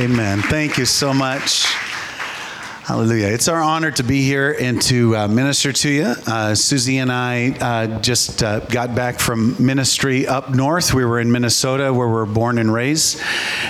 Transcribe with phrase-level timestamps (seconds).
[0.00, 0.42] Amen.
[0.42, 1.64] Thank you so much.
[2.84, 3.26] Hallelujah.
[3.26, 6.14] It's our honor to be here and to uh, minister to you.
[6.24, 10.94] Uh, Susie and I uh, just uh, got back from ministry up north.
[10.94, 13.20] We were in Minnesota where we were born and raised.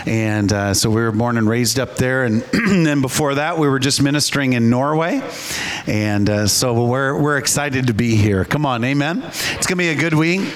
[0.05, 2.25] And uh, so we were born and raised up there.
[2.53, 5.23] And then before that, we were just ministering in Norway.
[5.87, 8.45] And uh, so we're, we're excited to be here.
[8.45, 9.23] Come on, amen.
[9.25, 10.55] It's going to be a good week.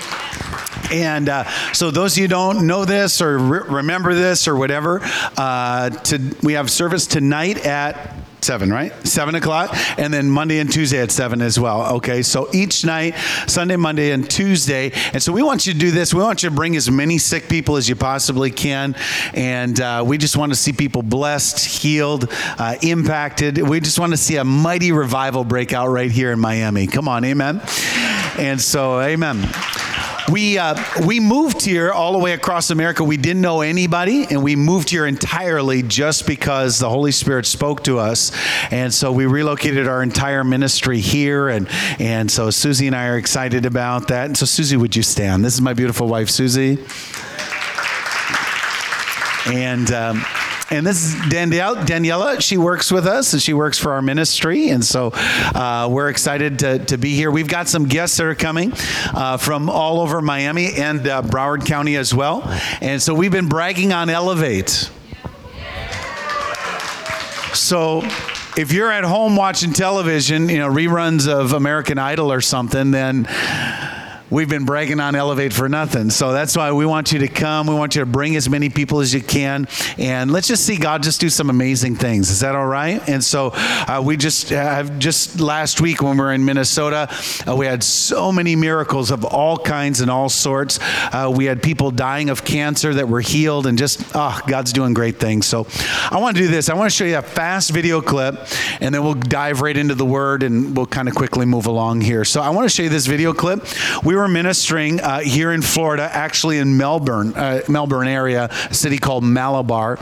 [0.92, 5.00] And uh, so, those of you don't know this or re- remember this or whatever,
[5.38, 8.92] uh, to, we have service tonight at seven, right?
[9.06, 11.94] Seven o'clock, and then Monday and Tuesday at seven as well.
[11.96, 13.14] Okay, so each night,
[13.46, 14.92] Sunday, Monday, and Tuesday.
[15.12, 16.12] And so we want you to do this.
[16.12, 18.94] We want you to bring as many sick people as you possibly can,
[19.32, 22.26] and uh, we just want to see people blessed, healed,
[22.58, 23.58] uh, impacted.
[23.58, 26.86] We just want to see a mighty revival break out right here in Miami.
[26.86, 27.62] Come on, amen.
[28.38, 29.48] And so, amen
[30.30, 30.74] we uh,
[31.06, 33.02] we moved here all the way across America.
[33.02, 37.84] We didn't know anybody, and we moved here entirely just because the Holy Spirit spoke
[37.84, 38.32] to us.
[38.70, 43.18] And so we relocated our entire ministry here, and and so Susie and I are
[43.18, 44.26] excited about that.
[44.26, 45.44] And so Susie, would you stand?
[45.44, 46.78] This is my beautiful wife, Susie,
[49.46, 49.90] and.
[49.90, 50.24] Um,
[50.72, 51.76] and this is Danielle.
[51.76, 54.70] Daniela, she works with us and she works for our ministry.
[54.70, 57.30] And so uh, we're excited to, to be here.
[57.30, 58.72] We've got some guests that are coming
[59.14, 62.42] uh, from all over Miami and uh, Broward County as well.
[62.80, 64.90] And so we've been bragging on Elevate.
[67.52, 68.00] So
[68.56, 73.26] if you're at home watching television, you know, reruns of American Idol or something, then
[74.32, 76.08] we've been bragging on Elevate for nothing.
[76.08, 77.66] So that's why we want you to come.
[77.66, 79.68] We want you to bring as many people as you can.
[79.98, 82.30] And let's just see God just do some amazing things.
[82.30, 83.06] Is that all right?
[83.08, 87.08] And so uh, we just have uh, just last week when we were in Minnesota,
[87.46, 90.78] uh, we had so many miracles of all kinds and all sorts.
[91.12, 94.94] Uh, we had people dying of cancer that were healed and just, oh, God's doing
[94.94, 95.46] great things.
[95.46, 95.66] So
[96.10, 96.70] I want to do this.
[96.70, 98.36] I want to show you a fast video clip
[98.80, 102.00] and then we'll dive right into the word and we'll kind of quickly move along
[102.00, 102.24] here.
[102.24, 103.66] So I want to show you this video clip.
[104.02, 108.74] We were were ministering uh, here in Florida, actually in Melbourne, uh, Melbourne area, a
[108.74, 109.98] city called Malabar.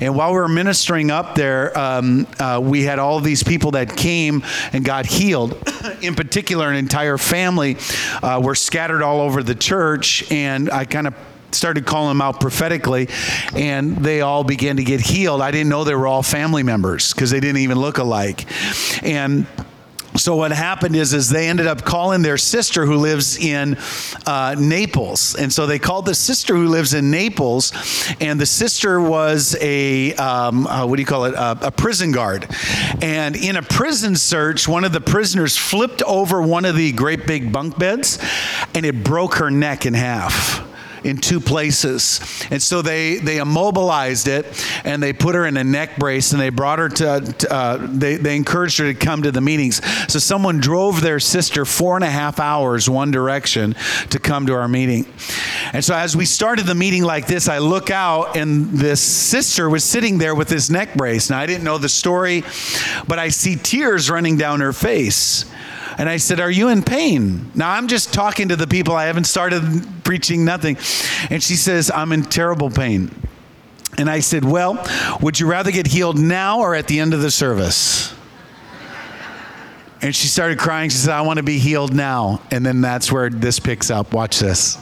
[0.00, 3.96] And while we were ministering up there, um, uh, we had all these people that
[3.96, 5.60] came and got healed.
[6.02, 7.76] in particular, an entire family
[8.22, 11.14] uh, were scattered all over the church, and I kind of
[11.50, 13.08] started calling them out prophetically,
[13.54, 15.40] and they all began to get healed.
[15.40, 18.46] I didn't know they were all family members because they didn't even look alike.
[19.02, 19.46] And
[20.16, 23.76] so what happened is is they ended up calling their sister who lives in
[24.26, 27.72] uh, Naples, and so they called the sister who lives in Naples,
[28.20, 31.34] and the sister was a um, uh, what do you call it?
[31.34, 32.46] A, a prison guard,
[33.02, 37.26] and in a prison search, one of the prisoners flipped over one of the great
[37.26, 38.18] big bunk beds,
[38.74, 40.63] and it broke her neck in half
[41.04, 42.20] in two places.
[42.50, 44.46] And so they, they immobilized it
[44.84, 48.16] and they put her in a neck brace and they brought her to, uh, they,
[48.16, 49.80] they encouraged her to come to the meetings.
[50.10, 53.74] So someone drove their sister four and a half hours one direction
[54.10, 55.06] to come to our meeting.
[55.72, 59.68] And so as we started the meeting like this, I look out and this sister
[59.68, 61.30] was sitting there with this neck brace.
[61.30, 62.42] Now I didn't know the story,
[63.06, 65.44] but I see tears running down her face.
[65.98, 67.50] And I said, Are you in pain?
[67.54, 68.94] Now I'm just talking to the people.
[68.94, 69.62] I haven't started
[70.04, 70.76] preaching nothing.
[71.30, 73.10] And she says, I'm in terrible pain.
[73.96, 74.84] And I said, Well,
[75.20, 78.14] would you rather get healed now or at the end of the service?
[80.02, 80.90] And she started crying.
[80.90, 82.42] She said, I want to be healed now.
[82.50, 84.12] And then that's where this picks up.
[84.12, 84.76] Watch this.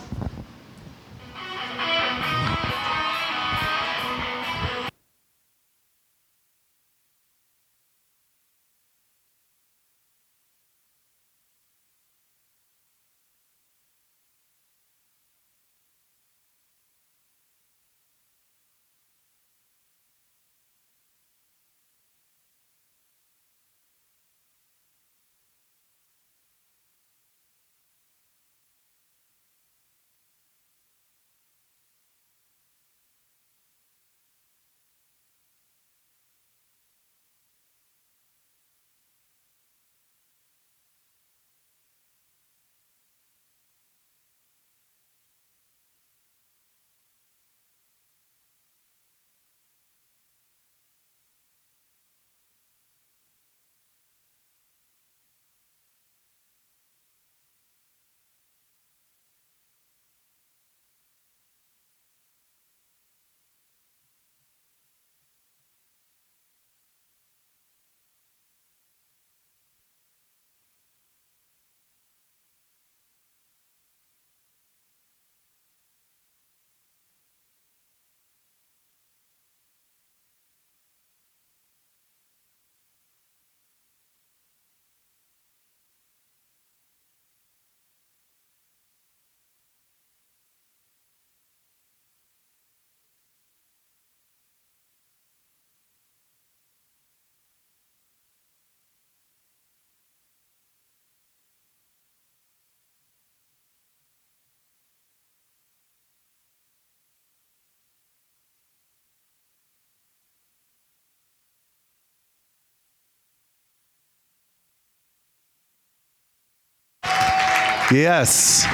[117.92, 118.64] Yes.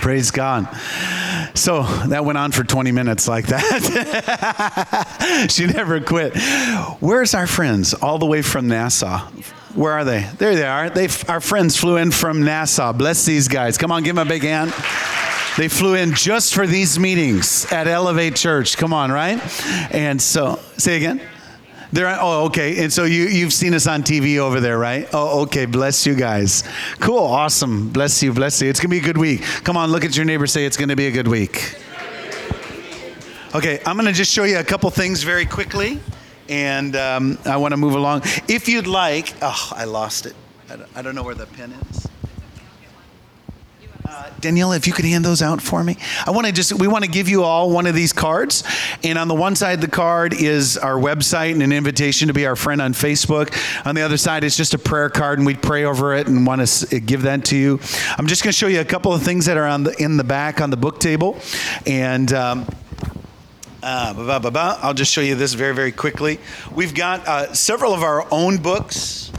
[0.00, 0.68] Praise God.
[1.54, 3.66] So that went on for 20 minutes like that.
[5.50, 6.36] she never quit.
[7.00, 7.92] Where's our friends?
[7.92, 9.18] All the way from Nassau.
[9.74, 10.30] Where are they?
[10.38, 10.88] There they are.
[10.88, 12.92] They, our friends flew in from Nassau.
[12.92, 13.76] Bless these guys.
[13.76, 14.72] Come on, give them a big hand.
[15.58, 18.76] They flew in just for these meetings at Elevate Church.
[18.76, 19.40] Come on, right?
[19.92, 21.20] And so, say again.
[21.92, 22.82] They're, oh, okay.
[22.82, 25.08] And so you, you've seen us on TV over there, right?
[25.12, 25.66] Oh, okay.
[25.66, 26.64] Bless you guys.
[27.00, 27.18] Cool.
[27.18, 27.90] Awesome.
[27.90, 28.32] Bless you.
[28.32, 28.68] Bless you.
[28.68, 29.42] It's to be a good week.
[29.64, 30.46] Come on, look at your neighbor.
[30.46, 31.76] Say, it's to be a good week.
[33.54, 36.00] Okay, I'm to just show you a couple things very quickly.
[36.48, 38.22] And um, I want to move along.
[38.48, 40.34] If you'd like, oh, I lost it.
[40.68, 42.08] I don't, I don't know where the pen is.
[44.40, 45.96] Danielle, if you could hand those out for me.
[46.26, 48.64] I want to just, we want to give you all one of these cards.
[49.02, 52.34] And on the one side of the card is our website and an invitation to
[52.34, 53.54] be our friend on Facebook.
[53.86, 56.46] On the other side it's just a prayer card, and we'd pray over it and
[56.46, 57.80] want to give that to you.
[58.18, 60.16] I'm just going to show you a couple of things that are on the, in
[60.16, 61.38] the back on the book table.
[61.86, 62.66] And, um,
[63.82, 66.40] uh, blah, blah, blah, I'll just show you this very, very quickly.
[66.74, 69.30] We've got uh, several of our own books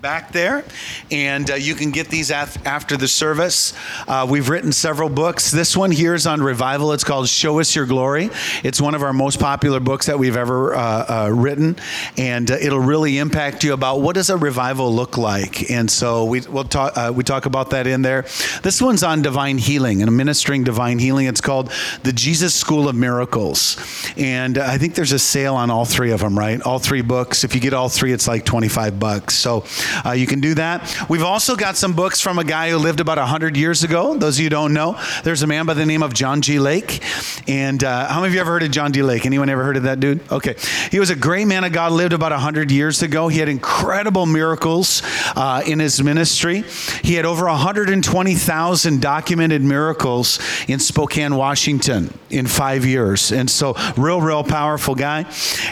[0.00, 0.64] back there,
[1.10, 3.74] and uh, you can get these af- after the service.
[4.08, 5.50] Uh, we've written several books.
[5.50, 6.92] This one here is on revival.
[6.92, 8.30] It's called Show Us Your Glory.
[8.64, 11.76] It's one of our most popular books that we've ever uh, uh written,
[12.16, 15.70] and uh, it'll really impact you about what does a revival look like.
[15.70, 18.22] And so we we'll talk uh, we talk about that in there.
[18.62, 21.26] This one's on divine healing and ministering divine healing.
[21.26, 21.70] It's called
[22.04, 23.76] the Jesus School of Miracles,
[24.16, 26.38] and I think there's a sale on all three of them.
[26.38, 27.44] Right, all three books.
[27.44, 29.34] If you get all three, it's like 25 bucks.
[29.34, 29.64] So
[30.04, 31.04] uh, you can do that.
[31.08, 34.16] We've also got some books from a guy who lived about 100 years ago.
[34.16, 36.58] Those of you don't know, there's a man by the name of John G.
[36.58, 37.02] Lake.
[37.48, 39.02] And uh, how many of you ever heard of John G.
[39.02, 39.26] Lake?
[39.26, 40.20] Anyone ever heard of that dude?
[40.30, 40.54] Okay.
[40.90, 43.28] He was a great man of God, lived about 100 years ago.
[43.28, 45.02] He had incredible miracles
[45.36, 46.64] uh, in his ministry.
[47.02, 50.38] He had over 120,000 documented miracles
[50.68, 53.32] in Spokane, Washington in five years.
[53.32, 55.26] And so, real, real powerful guy.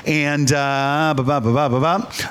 [0.07, 1.15] And uh,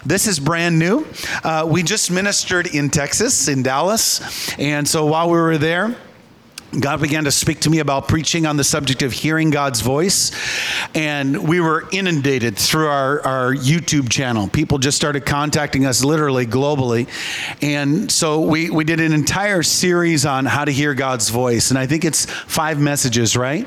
[0.06, 1.06] this is brand new.
[1.44, 4.22] Uh, we just ministered in Texas, in Dallas.
[4.58, 5.96] And so while we were there,
[6.72, 10.32] God began to speak to me about preaching on the subject of hearing God's voice.
[10.94, 14.50] And we were inundated through our, our YouTube channel.
[14.50, 17.08] People just started contacting us literally globally.
[17.64, 21.70] And so we, we did an entire series on how to hear God's voice.
[21.70, 23.66] And I think it's five messages, right?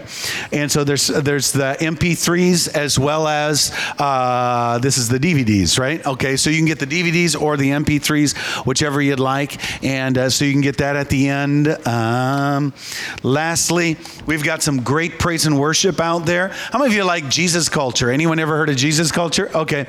[0.52, 6.06] And so there's, there's the MP3s as well as uh, this is the DVDs, right?
[6.06, 9.82] Okay, so you can get the DVDs or the MP3s, whichever you'd like.
[9.82, 11.68] And uh, so you can get that at the end.
[11.86, 12.74] Um,
[13.22, 16.48] Lastly, we've got some great praise and worship out there.
[16.48, 18.10] How many of you like Jesus culture?
[18.10, 19.50] Anyone ever heard of Jesus culture?
[19.54, 19.86] Okay.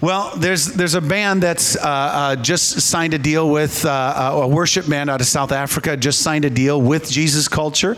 [0.00, 4.48] Well, there's there's a band that's uh, uh, just signed a deal with uh, a
[4.48, 5.96] worship band out of South Africa.
[5.96, 7.96] Just signed a deal with Jesus culture,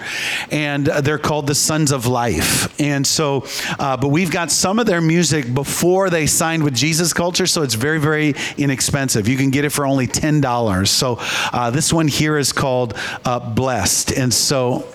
[0.50, 2.80] and they're called the Sons of Life.
[2.80, 3.44] And so,
[3.78, 7.62] uh, but we've got some of their music before they signed with Jesus culture, so
[7.62, 9.28] it's very very inexpensive.
[9.28, 10.90] You can get it for only ten dollars.
[10.90, 11.18] So
[11.52, 12.94] uh, this one here is called
[13.24, 14.86] uh, Blessed, and and so,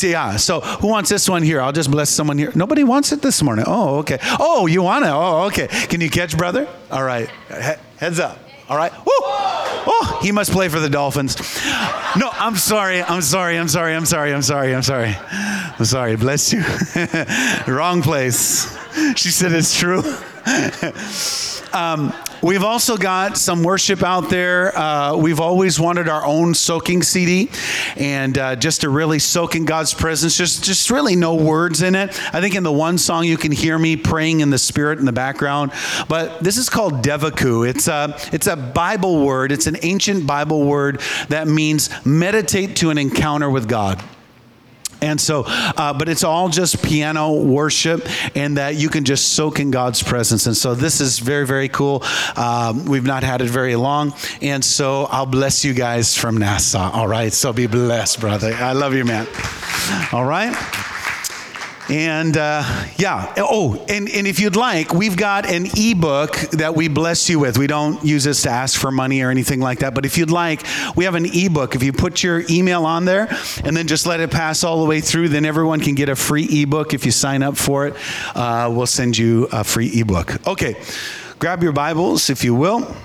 [0.00, 0.36] yeah.
[0.36, 1.60] So, who wants this one here?
[1.60, 2.50] I'll just bless someone here.
[2.54, 3.66] Nobody wants it this morning.
[3.68, 4.16] Oh, okay.
[4.40, 5.10] Oh, you want it?
[5.10, 5.66] Oh, okay.
[5.68, 6.66] Can you catch, brother?
[6.90, 7.28] All right.
[7.98, 8.38] heads up.
[8.70, 8.90] All right.
[8.90, 9.04] Woo!
[9.06, 11.36] Oh, he must play for the Dolphins.
[12.16, 13.02] No, I'm sorry.
[13.02, 13.58] I'm sorry.
[13.58, 13.94] I'm sorry.
[13.94, 14.32] I'm sorry.
[14.32, 14.74] I'm sorry.
[14.74, 15.14] I'm sorry.
[15.78, 16.16] I'm sorry.
[16.16, 16.62] Bless you.
[17.70, 18.74] Wrong place.
[19.14, 20.02] She said it's true.
[21.74, 24.76] Um, we've also got some worship out there.
[24.78, 27.50] Uh, we've always wanted our own soaking CD,
[27.96, 30.36] and uh, just to really soak in God's presence.
[30.36, 32.10] Just, just really no words in it.
[32.34, 35.06] I think in the one song you can hear me praying in the Spirit in
[35.06, 35.72] the background.
[36.08, 37.68] But this is called Devaku.
[37.68, 39.50] It's a, it's a Bible word.
[39.50, 44.02] It's an ancient Bible word that means meditate to an encounter with God.
[45.04, 49.60] And so, uh, but it's all just piano worship, and that you can just soak
[49.60, 50.46] in God's presence.
[50.46, 52.02] And so, this is very, very cool.
[52.36, 56.90] Um, we've not had it very long, and so I'll bless you guys from Nassau.
[56.90, 58.54] All right, so be blessed, brother.
[58.54, 59.26] I love you, man.
[60.12, 60.54] All right.
[61.90, 62.62] And uh,
[62.96, 67.38] yeah, oh, and, and if you'd like, we've got an ebook that we bless you
[67.38, 67.58] with.
[67.58, 70.30] We don't use this to ask for money or anything like that, but if you'd
[70.30, 70.64] like,
[70.96, 71.74] we have an ebook.
[71.74, 73.28] If you put your email on there
[73.64, 76.16] and then just let it pass all the way through, then everyone can get a
[76.16, 76.94] free ebook.
[76.94, 77.94] If you sign up for it,
[78.34, 80.46] uh, we'll send you a free ebook.
[80.48, 80.80] Okay,
[81.38, 82.96] grab your Bibles, if you will.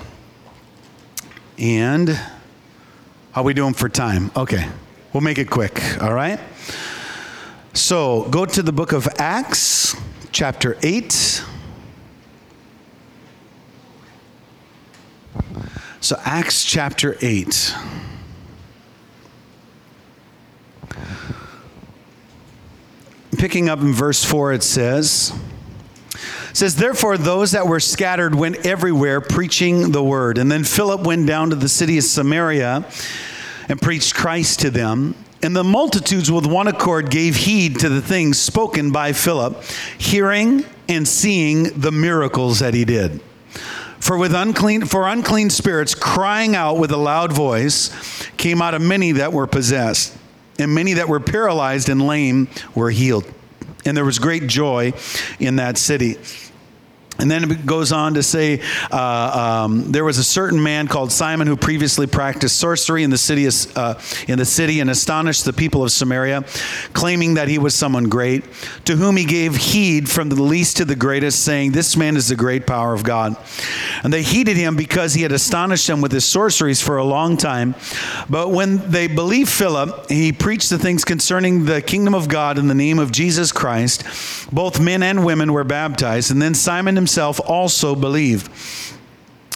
[1.57, 4.31] And how are we doing for time?
[4.37, 4.69] Okay,
[5.11, 6.39] we'll make it quick, all right?
[7.73, 9.95] So go to the book of Acts,
[10.31, 11.43] chapter 8.
[16.01, 17.75] So, Acts chapter 8.
[23.37, 25.33] Picking up in verse 4, it says,
[26.49, 30.37] it says, Therefore, those that were scattered went everywhere preaching the word.
[30.37, 32.85] And then Philip went down to the city of Samaria
[33.69, 35.15] and preached Christ to them.
[35.41, 39.63] And the multitudes with one accord gave heed to the things spoken by Philip,
[39.97, 43.21] hearing and seeing the miracles that he did.
[43.99, 47.91] For with unclean for unclean spirits crying out with a loud voice
[48.37, 50.17] came out of many that were possessed,
[50.57, 53.25] and many that were paralyzed and lame were healed.
[53.85, 54.93] And there was great joy
[55.39, 56.17] in that city.
[57.19, 58.61] And then it goes on to say
[58.91, 63.17] uh, um, there was a certain man called Simon who previously practiced sorcery in the
[63.17, 63.45] city,
[63.75, 63.95] uh,
[64.29, 66.45] in the city and astonished the people of Samaria,
[66.93, 68.45] claiming that he was someone great,
[68.85, 72.29] to whom he gave heed from the least to the greatest, saying, "This man is
[72.29, 73.35] the great power of God."
[74.01, 77.35] And they heeded him because he had astonished them with his sorceries for a long
[77.35, 77.75] time.
[78.29, 82.67] But when they believed Philip, he preached the things concerning the kingdom of God in
[82.67, 84.05] the name of Jesus Christ.
[84.53, 88.49] Both men and women were baptized, and then Simon himself himself also believed.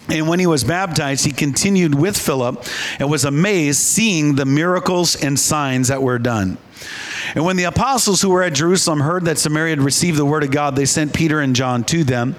[0.10, 2.66] And when he was baptized, he continued with Philip
[3.00, 6.58] and was amazed seeing the miracles and signs that were done.
[7.36, 10.44] And when the apostles who were at Jerusalem heard that Samaria had received the word
[10.44, 12.36] of God, they sent Peter and John to them.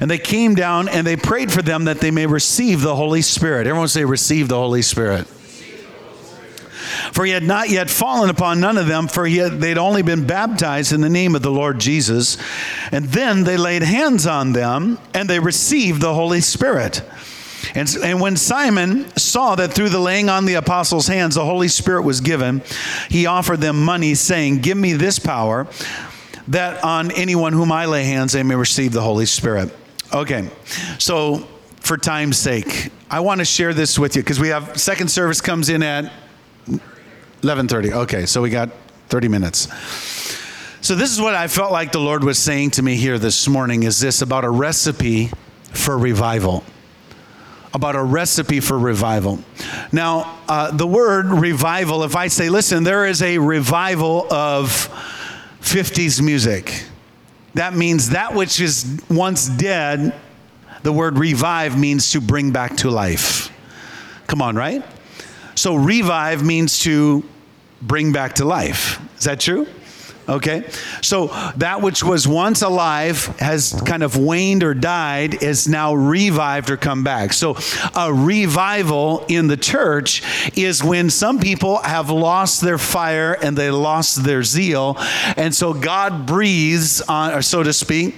[0.00, 3.20] And they came down and they prayed for them that they may receive the Holy
[3.20, 3.66] Spirit.
[3.66, 5.26] Everyone say, receive the Holy Spirit.
[7.12, 10.26] For he had not yet fallen upon none of them, for had, they'd only been
[10.26, 12.38] baptized in the name of the Lord Jesus.
[12.90, 17.02] And then they laid hands on them, and they received the Holy Spirit.
[17.74, 21.68] And, and when Simon saw that through the laying on the apostles' hands the Holy
[21.68, 22.62] Spirit was given,
[23.08, 25.66] he offered them money, saying, Give me this power,
[26.48, 29.74] that on anyone whom I lay hands they may receive the Holy Spirit.
[30.12, 30.50] Okay,
[30.98, 31.48] so
[31.80, 35.40] for time's sake, I want to share this with you because we have second service
[35.40, 36.12] comes in at
[37.42, 37.92] 11:30.
[37.92, 38.70] Okay, so we got
[39.08, 39.68] 30 minutes.
[40.80, 43.46] So this is what I felt like the Lord was saying to me here this
[43.46, 45.30] morning is this about a recipe
[45.72, 46.64] for revival.
[47.74, 49.38] About a recipe for revival.
[49.92, 54.88] Now, uh, the word revival, if I say, listen, there is a revival of
[55.60, 56.84] 50s music,
[57.54, 60.14] that means that which is once dead,
[60.82, 63.50] the word revive means to bring back to life.
[64.26, 64.84] Come on, right?
[65.54, 67.22] So, revive means to
[67.82, 69.00] bring back to life.
[69.18, 69.66] Is that true?
[70.28, 70.70] Okay.
[71.00, 76.70] So that which was once alive has kind of waned or died is now revived
[76.70, 77.32] or come back.
[77.32, 77.56] So
[77.94, 80.22] a revival in the church
[80.56, 84.96] is when some people have lost their fire and they lost their zeal.
[85.36, 88.14] And so God breathes on, or so to speak,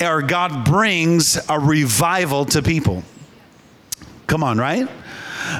[0.00, 3.02] or God brings a revival to people.
[4.28, 4.88] Come on, right?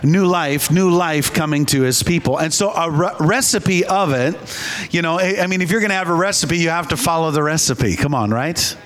[0.02, 2.38] New life, new life coming to his people.
[2.38, 4.37] And so a re- recipe of it,
[4.90, 7.30] you know, I mean, if you're going to have a recipe, you have to follow
[7.30, 7.97] the recipe.
[7.97, 8.76] Come on, right?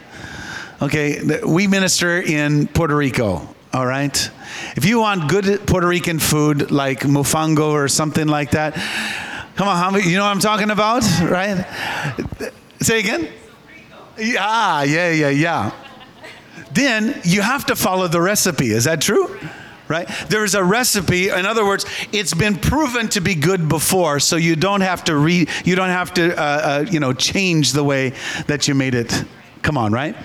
[0.80, 3.54] Okay, we minister in Puerto Rico.
[3.72, 4.30] All right.
[4.76, 8.74] If you want good Puerto Rican food like mofongo or something like that,
[9.56, 11.64] come on, you know what I'm talking about, right?
[12.80, 13.28] Say again.
[14.18, 15.72] Yeah, yeah, yeah, yeah.
[16.72, 18.72] Then you have to follow the recipe.
[18.72, 19.38] Is that true?
[19.92, 20.08] Right?
[20.28, 21.28] There's a recipe.
[21.28, 25.14] In other words, it's been proven to be good before, so you don't have to
[25.14, 28.14] re, you don't have to, uh, uh, you know, change the way
[28.46, 29.24] that you made it.
[29.60, 30.16] Come on, right?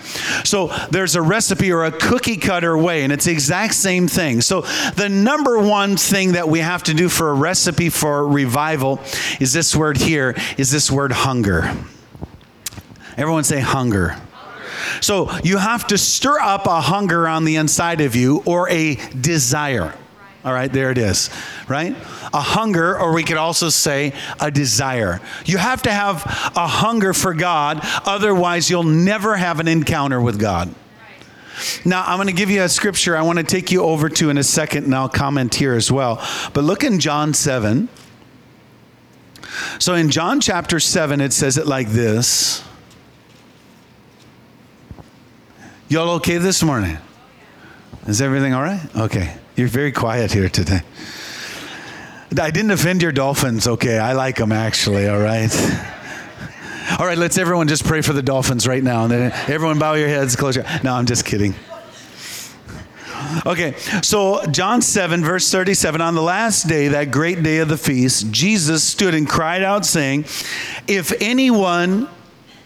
[0.44, 4.40] So there's a recipe or a cookie cutter way, and it's the exact same thing.
[4.40, 4.62] So
[4.96, 8.98] the number one thing that we have to do for a recipe for revival
[9.38, 11.72] is this word here, is this word hunger.
[13.16, 14.16] Everyone say hunger.
[15.00, 18.96] So you have to stir up a hunger on the inside of you or a
[19.20, 19.94] desire.
[20.44, 21.30] All right, there it is,
[21.66, 21.96] right?
[22.32, 25.20] A hunger, or we could also say a desire.
[25.44, 26.24] You have to have
[26.56, 30.72] a hunger for God, otherwise, you'll never have an encounter with God.
[31.84, 34.30] Now, I'm going to give you a scripture I want to take you over to
[34.30, 36.24] in a second, and I'll comment here as well.
[36.54, 37.88] But look in John 7.
[39.80, 42.62] So in John chapter 7, it says it like this
[45.90, 46.98] Y'all okay this morning?
[48.06, 48.94] Is everything all right?
[48.94, 49.34] Okay.
[49.56, 50.82] You're very quiet here today.
[52.38, 53.98] I didn't offend your dolphins, okay?
[53.98, 55.50] I like them actually, all right?
[56.98, 59.04] All right, let's everyone just pray for the dolphins right now.
[59.04, 61.54] And then everyone bow your heads, close your No, I'm just kidding.
[63.46, 67.78] Okay, so John 7, verse 37 On the last day, that great day of the
[67.78, 70.26] feast, Jesus stood and cried out, saying,
[70.86, 72.08] If anyone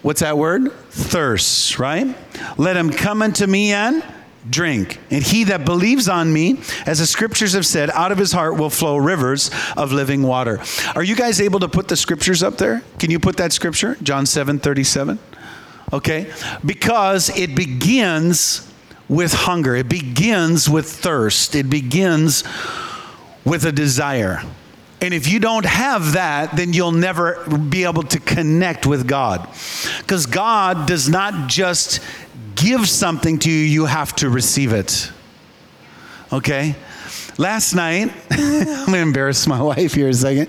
[0.03, 0.71] what's that word?
[0.91, 2.15] Thirsts, right?
[2.57, 4.03] Let him come unto me and
[4.49, 4.99] drink.
[5.09, 8.57] And he that believes on me, as the scriptures have said, out of his heart
[8.57, 10.61] will flow rivers of living water.
[10.95, 12.83] Are you guys able to put the scriptures up there?
[12.99, 13.95] Can you put that scripture?
[14.03, 15.19] John 7 37.
[15.91, 16.31] Okay?
[16.65, 18.69] Because it begins
[19.07, 22.43] with hunger, it begins with thirst, it begins
[23.45, 24.41] with a desire.
[25.03, 29.45] And if you don't have that, then you'll never be able to connect with God.
[29.97, 31.99] Because God does not just
[32.55, 35.11] give something to you, you have to receive it.
[36.31, 36.77] Okay?
[37.37, 40.47] Last night, I'm gonna embarrass my wife here a second.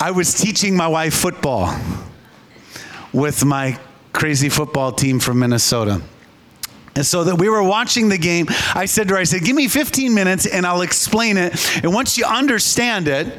[0.00, 1.76] I was teaching my wife football
[3.12, 3.80] with my
[4.12, 6.00] crazy football team from Minnesota.
[6.96, 9.54] And so that we were watching the game, I said to her, I said, give
[9.54, 11.84] me 15 minutes and I'll explain it.
[11.84, 13.38] And once you understand it,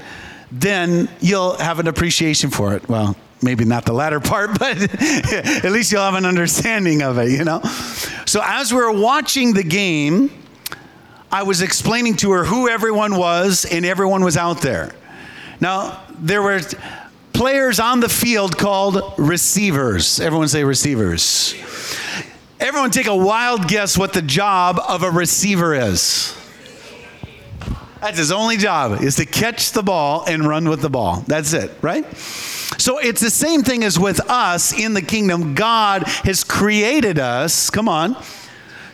[0.51, 2.87] then you'll have an appreciation for it.
[2.87, 7.31] Well, maybe not the latter part, but at least you'll have an understanding of it,
[7.31, 7.61] you know?
[8.25, 10.31] So as we were watching the game,
[11.31, 14.93] I was explaining to her who everyone was, and everyone was out there.
[15.59, 16.61] Now, there were
[17.33, 20.19] players on the field called receivers.
[20.21, 21.53] Everyone say receivers.
[22.59, 26.35] Everyone take a wild guess what the job of a receiver is.
[28.01, 31.23] That's his only job is to catch the ball and run with the ball.
[31.27, 32.05] That's it, right?
[32.17, 35.53] So it's the same thing as with us in the kingdom.
[35.53, 38.17] God has created us, come on,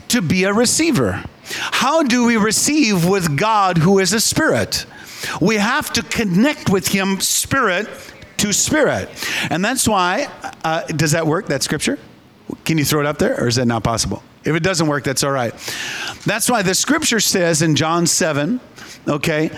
[0.10, 1.24] to be a receiver.
[1.46, 4.86] How do we receive with God who is a spirit?
[5.40, 7.88] We have to connect with him spirit
[8.38, 9.10] to spirit.
[9.50, 10.28] And that's why,
[10.66, 11.98] uh, does that work, that scripture?
[12.66, 14.24] Can you throw it up there, or is that not possible?
[14.44, 15.54] If it doesn't work, that's all right.
[16.26, 18.60] That's why the scripture says in John 7,
[19.08, 19.50] okay,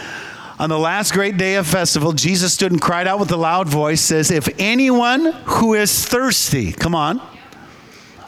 [0.58, 3.68] on the last great day of festival, Jesus stood and cried out with a loud
[3.68, 7.22] voice, says, If anyone who is thirsty, come on,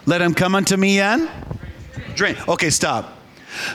[0.05, 1.29] let him come unto me and
[2.15, 2.47] drink.
[2.49, 3.17] Okay, stop.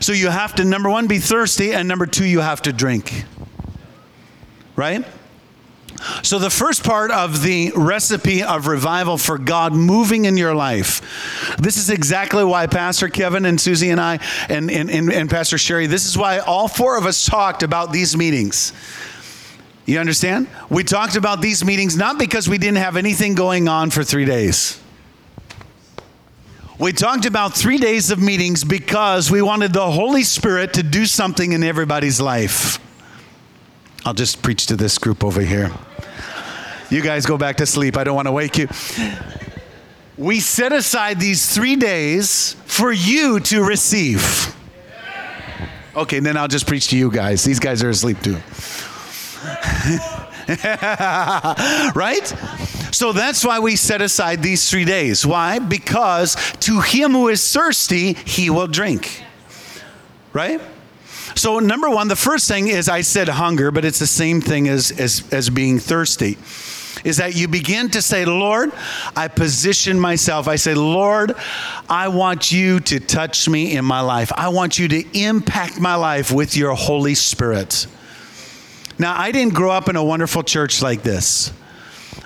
[0.01, 3.25] So you have to, number one, be thirsty, and number two, you have to drink.
[4.77, 5.05] Right?
[6.23, 11.01] So, the first part of the recipe of revival for God moving in your life,
[11.59, 15.59] this is exactly why Pastor Kevin and Susie and I, and, and, and, and Pastor
[15.59, 18.73] Sherry, this is why all four of us talked about these meetings.
[19.85, 20.49] You understand?
[20.71, 24.25] We talked about these meetings not because we didn't have anything going on for three
[24.25, 24.81] days.
[26.79, 31.07] We talked about three days of meetings because we wanted the Holy Spirit to do
[31.07, 32.81] something in everybody's life.
[34.05, 35.71] I'll just preach to this group over here.
[36.93, 37.97] You guys go back to sleep.
[37.97, 38.69] I don't want to wake you.
[40.19, 44.55] We set aside these three days for you to receive.
[45.97, 47.45] Okay, then I'll just preach to you guys.
[47.45, 48.35] These guys are asleep too.
[51.99, 52.27] right?
[52.93, 55.25] So that's why we set aside these three days.
[55.25, 55.61] Why?
[55.61, 59.23] Because to him who is thirsty, he will drink.
[60.35, 60.61] Right?
[61.37, 64.69] So, number one, the first thing is I said hunger, but it's the same thing
[64.69, 66.37] as, as, as being thirsty.
[67.05, 68.73] Is that you begin to say, Lord,
[69.17, 70.47] I position myself.
[70.49, 71.35] I say, Lord,
[71.89, 74.33] I want you to touch me in my life.
[74.37, 77.87] I want you to impact my life with your Holy Spirit.
[78.99, 81.53] Now, I didn't grow up in a wonderful church like this.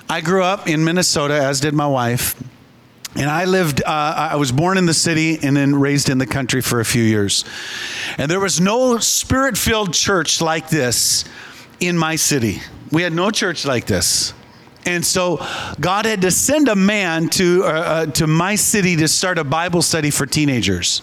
[0.09, 2.35] I grew up in Minnesota, as did my wife.
[3.15, 6.27] And I lived, uh, I was born in the city and then raised in the
[6.27, 7.45] country for a few years.
[8.19, 11.25] And there was no spirit filled church like this
[11.79, 12.61] in my city.
[12.91, 14.33] We had no church like this.
[14.87, 15.45] And so
[15.81, 19.43] God had to send a man to, uh, uh, to my city to start a
[19.43, 21.01] Bible study for teenagers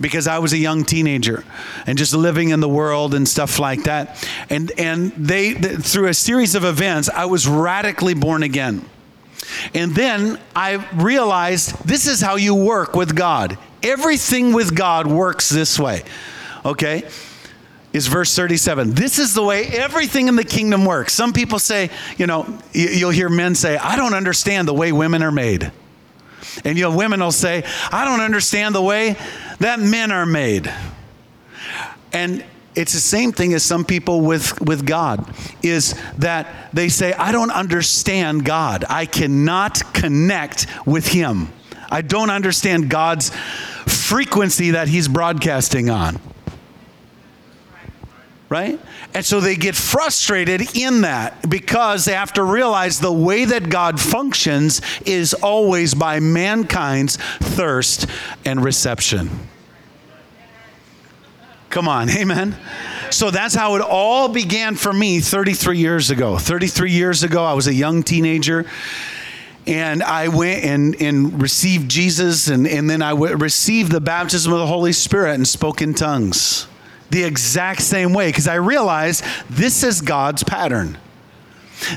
[0.00, 1.44] because I was a young teenager
[1.86, 4.28] and just living in the world and stuff like that.
[4.50, 8.84] And, and they, through a series of events, I was radically born again.
[9.72, 13.56] And then I realized this is how you work with God.
[13.84, 16.02] Everything with God works this way.
[16.64, 17.08] Okay?
[17.92, 18.92] Is verse 37.
[18.92, 21.12] This is the way everything in the kingdom works.
[21.12, 25.22] Some people say, you know, you'll hear men say, I don't understand the way women
[25.22, 25.70] are made.
[26.64, 29.16] And you know, women will say, I don't understand the way
[29.58, 30.72] that men are made.
[32.12, 37.12] And it's the same thing as some people with, with God is that they say,
[37.12, 38.84] I don't understand God.
[38.88, 41.48] I cannot connect with Him.
[41.90, 43.30] I don't understand God's
[43.86, 46.18] frequency that He's broadcasting on.
[48.52, 48.78] Right?
[49.14, 53.70] And so they get frustrated in that because they have to realize the way that
[53.70, 58.06] God functions is always by mankind's thirst
[58.44, 59.30] and reception.
[61.70, 62.54] Come on, amen.
[63.10, 66.36] So that's how it all began for me 33 years ago.
[66.36, 68.66] 33 years ago, I was a young teenager.
[69.66, 74.52] and I went and, and received Jesus, and, and then I w- received the baptism
[74.52, 76.66] of the Holy Spirit and spoke in tongues
[77.12, 80.98] the exact same way because I realized this is God's pattern.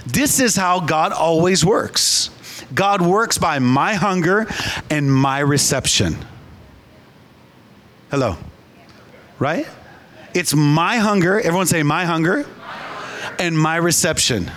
[0.06, 2.30] This is how God always works.
[2.74, 4.48] God works by my hunger
[4.90, 6.18] and my reception.
[8.12, 8.38] Hello.
[9.40, 9.68] Right?
[10.34, 11.40] It's my hunger.
[11.40, 12.46] Everyone say, my hunger,
[13.40, 14.52] and my reception.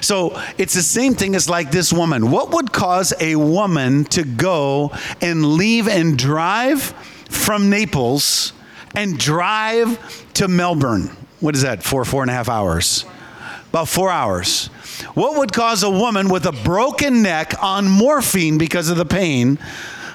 [0.00, 2.30] So it's the same thing as like this woman.
[2.30, 6.82] What would cause a woman to go and leave and drive
[7.28, 8.52] from Naples
[8.94, 9.98] and drive
[10.34, 11.10] to Melbourne?
[11.40, 11.82] What is that?
[11.82, 13.04] Four, four and a half hours.
[13.70, 14.66] About four hours.
[15.14, 19.58] What would cause a woman with a broken neck on morphine because of the pain,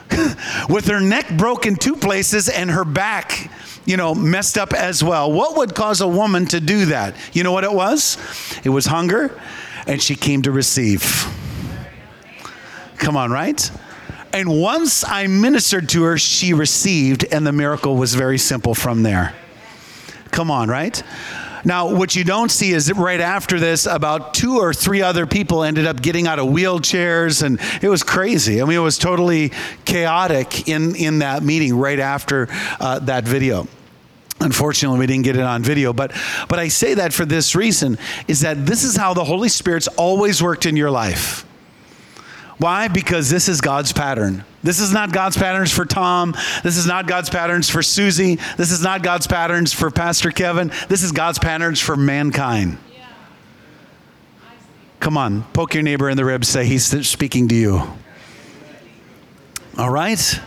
[0.70, 3.52] with her neck broken two places and her back,
[3.86, 5.32] you know, messed up as well?
[5.32, 7.16] What would cause a woman to do that?
[7.34, 8.18] You know what it was?
[8.63, 9.38] It was hunger,
[9.88, 11.28] and she came to receive.
[12.98, 13.70] Come on, right?
[14.38, 19.02] And once I ministered to her, she received, and the miracle was very simple from
[19.02, 19.34] there.
[20.30, 21.02] Come on, right?
[21.65, 25.26] Now, what you don't see is that right after this, about two or three other
[25.26, 28.62] people ended up getting out of wheelchairs, and it was crazy.
[28.62, 29.54] I mean, it was totally
[29.86, 32.47] chaotic in, in that meeting right after
[32.80, 33.67] uh, that video.
[34.39, 36.12] Unfortunately, we didn't get it on video, but
[36.47, 37.97] but I say that for this reason
[38.28, 41.43] is that this is how the Holy Spirit's always worked in your life.
[42.58, 42.88] Why?
[42.88, 44.43] Because this is God's pattern.
[44.63, 46.36] This is not God's patterns for Tom.
[46.63, 48.39] This is not God's patterns for Susie.
[48.58, 50.72] This is not God's patterns for Pastor Kevin.
[50.89, 52.80] This is God's patterns for mankind.
[55.00, 57.84] Come on, poke your neighbor in the ribs, say, He's speaking to you.
[59.78, 60.41] All right?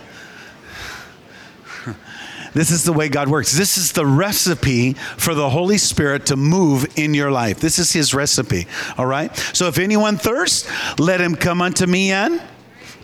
[2.53, 3.53] This is the way God works.
[3.53, 7.59] This is the recipe for the Holy Spirit to move in your life.
[7.59, 8.67] This is His recipe.
[8.97, 9.35] All right?
[9.53, 12.41] So if anyone thirsts, let him come unto me and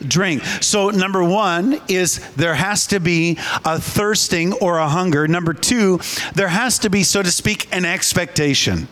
[0.06, 0.44] drink.
[0.62, 5.28] So, number one is there has to be a thirsting or a hunger.
[5.28, 6.00] Number two,
[6.36, 8.88] there has to be, so to speak, an expectation.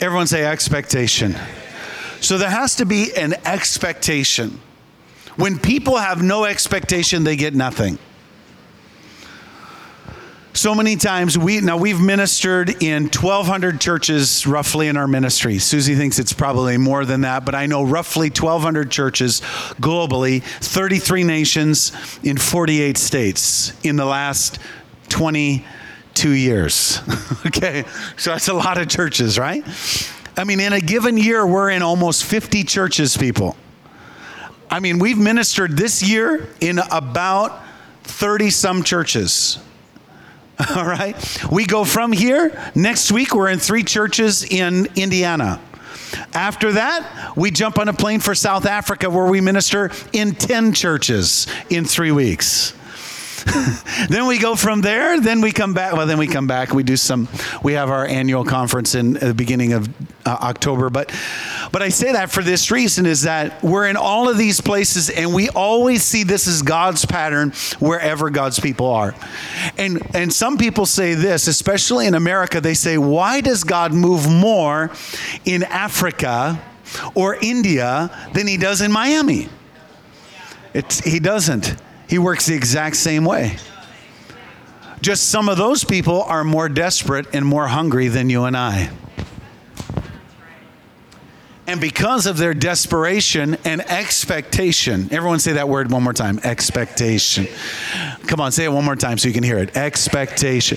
[0.00, 1.34] Everyone say expectation.
[2.20, 4.60] So, there has to be an expectation.
[5.36, 7.98] When people have no expectation, they get nothing
[10.54, 15.58] so many times we now we've ministered in 1200 churches roughly in our ministry.
[15.58, 19.40] Susie thinks it's probably more than that but i know roughly 1200 churches
[19.80, 24.58] globally 33 nations in 48 states in the last
[25.08, 27.00] 22 years.
[27.46, 27.84] Okay
[28.16, 29.64] so that's a lot of churches right?
[30.36, 33.56] I mean in a given year we're in almost 50 churches people.
[34.70, 37.62] I mean we've ministered this year in about
[38.04, 39.58] 30 some churches
[40.76, 41.16] All right.
[41.50, 42.58] We go from here.
[42.74, 45.60] Next week, we're in three churches in Indiana.
[46.34, 50.74] After that, we jump on a plane for South Africa where we minister in 10
[50.74, 52.74] churches in three weeks.
[54.08, 55.20] then we go from there.
[55.20, 55.94] Then we come back.
[55.94, 56.72] Well, then we come back.
[56.72, 57.28] We do some.
[57.62, 59.88] We have our annual conference in the beginning of
[60.26, 60.90] uh, October.
[60.90, 61.14] But,
[61.72, 65.10] but I say that for this reason: is that we're in all of these places,
[65.10, 69.14] and we always see this as God's pattern wherever God's people are.
[69.78, 72.60] And and some people say this, especially in America.
[72.60, 74.90] They say, "Why does God move more
[75.44, 76.60] in Africa
[77.14, 79.48] or India than He does in Miami?"
[80.74, 81.76] It's, he doesn't.
[82.12, 83.56] He works the exact same way.
[85.00, 88.90] Just some of those people are more desperate and more hungry than you and I.
[91.66, 97.48] And because of their desperation and expectation, everyone say that word one more time expectation.
[98.26, 99.74] Come on, say it one more time so you can hear it.
[99.74, 100.76] Expectation.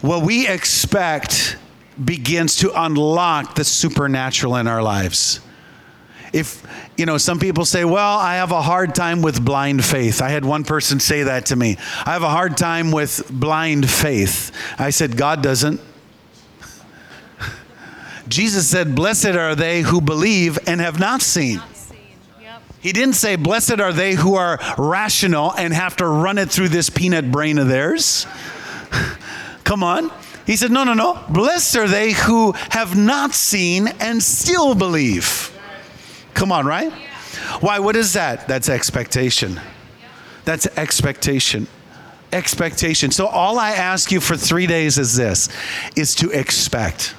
[0.00, 1.56] What we expect
[2.04, 5.40] begins to unlock the supernatural in our lives
[6.32, 6.62] if
[6.96, 10.28] you know some people say well i have a hard time with blind faith i
[10.28, 14.52] had one person say that to me i have a hard time with blind faith
[14.78, 15.80] i said god doesn't
[18.28, 21.60] jesus said blessed are they who believe and have not seen
[22.80, 26.68] he didn't say, Blessed are they who are rational and have to run it through
[26.68, 28.26] this peanut brain of theirs.
[29.64, 30.10] Come on.
[30.46, 31.22] He said, No, no, no.
[31.28, 35.52] Blessed are they who have not seen and still believe.
[36.38, 36.92] Come on, right?
[37.60, 37.80] Why?
[37.80, 38.46] What is that?
[38.46, 39.60] That's expectation.
[40.44, 41.66] That's expectation.
[42.32, 43.10] Expectation.
[43.10, 45.48] So all I ask you for three days is this
[45.96, 47.16] is to expect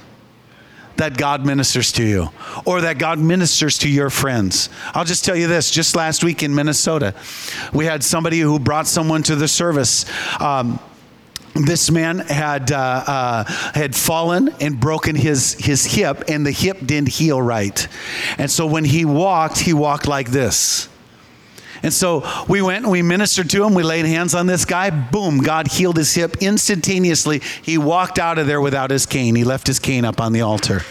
[0.95, 2.29] that God ministers to you
[2.65, 4.69] or that God ministers to your friends.
[4.93, 7.13] I'll just tell you this just last week in Minnesota,
[7.73, 10.05] we had somebody who brought someone to the service.
[10.39, 10.79] Um,
[11.55, 16.79] this man had uh, uh, had fallen and broken his his hip, and the hip
[16.85, 17.87] didn't heal right,
[18.37, 20.87] and so when he walked, he walked like this.
[21.81, 23.73] And so we went and we ministered to him.
[23.73, 24.89] We laid hands on this guy.
[24.89, 27.41] Boom, God healed his hip instantaneously.
[27.61, 29.35] He walked out of there without his cane.
[29.35, 30.81] He left his cane up on the altar.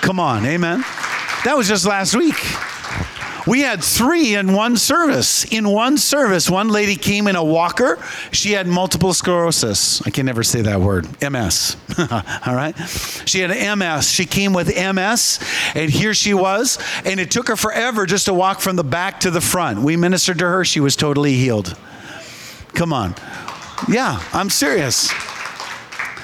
[0.00, 0.80] Come on, amen.
[1.44, 2.34] That was just last week.
[3.46, 5.44] We had three in one service.
[5.44, 7.98] In one service, one lady came in a walker.
[8.32, 10.00] She had multiple sclerosis.
[10.06, 11.06] I can never say that word.
[11.20, 11.76] MS.
[11.98, 12.74] All right.
[13.26, 14.10] She had MS.
[14.10, 15.40] She came with MS,
[15.74, 16.78] and here she was.
[17.04, 19.80] And it took her forever just to walk from the back to the front.
[19.80, 20.64] We ministered to her.
[20.64, 21.76] She was totally healed.
[22.72, 23.14] Come on.
[23.88, 25.10] Yeah, I'm serious.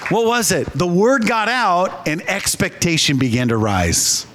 [0.09, 0.67] What was it?
[0.73, 4.25] The word got out, and expectation began to rise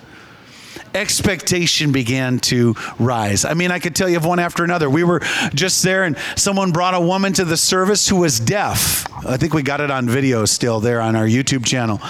[0.97, 3.45] expectation began to rise.
[3.45, 4.91] I mean, I could tell you of one after another.
[4.91, 5.21] We were
[5.55, 9.07] just there, and someone brought a woman to the service who was deaf.
[9.27, 12.01] I think we got it on video still there on our YouTube channel.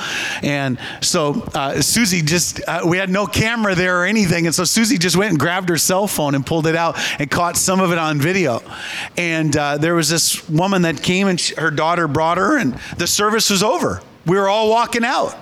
[0.43, 4.47] And so uh, Susie just, uh, we had no camera there or anything.
[4.47, 7.31] And so Susie just went and grabbed her cell phone and pulled it out and
[7.31, 8.63] caught some of it on video.
[9.17, 12.75] And uh, there was this woman that came, and she, her daughter brought her, and
[12.99, 14.03] the service was over.
[14.27, 15.37] We were all walking out.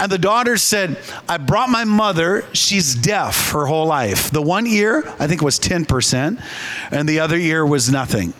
[0.00, 2.46] And the daughter said, I brought my mother.
[2.54, 4.30] She's deaf her whole life.
[4.30, 6.42] The one ear, I think, was 10%,
[6.90, 8.32] and the other ear was nothing.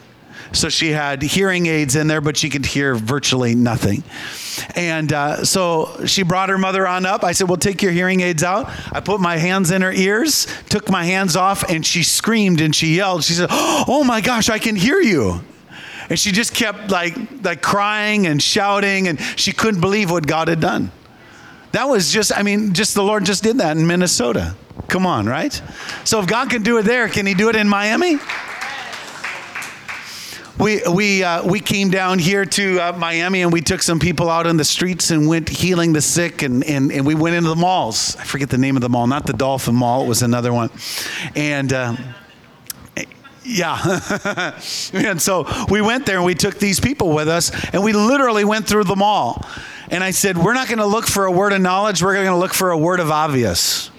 [0.52, 4.02] So she had hearing aids in there, but she could hear virtually nothing.
[4.74, 7.22] And uh, so she brought her mother on up.
[7.22, 8.68] I said, Well, take your hearing aids out.
[8.90, 12.74] I put my hands in her ears, took my hands off, and she screamed and
[12.74, 13.22] she yelled.
[13.22, 15.40] She said, Oh my gosh, I can hear you
[16.08, 20.48] and she just kept like like crying and shouting and she couldn't believe what God
[20.48, 20.90] had done.
[21.72, 24.54] That was just, I mean, just the Lord just did that in Minnesota.
[24.88, 25.60] Come on, right?
[26.04, 28.18] So if God can do it there, can He do it in Miami?
[30.58, 34.28] We, we, uh, we came down here to uh, Miami and we took some people
[34.28, 37.48] out in the streets and went healing the sick and, and, and we went into
[37.48, 38.14] the malls.
[38.16, 40.68] I forget the name of the mall, not the Dolphin Mall, it was another one.
[41.34, 41.96] And uh,
[43.42, 44.00] yeah.
[44.92, 48.44] and so we went there and we took these people with us and we literally
[48.44, 49.46] went through the mall.
[49.90, 52.26] And I said, We're not going to look for a word of knowledge, we're going
[52.26, 53.90] to look for a word of obvious.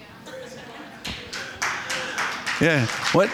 [2.59, 2.85] Yeah.
[3.13, 3.29] What?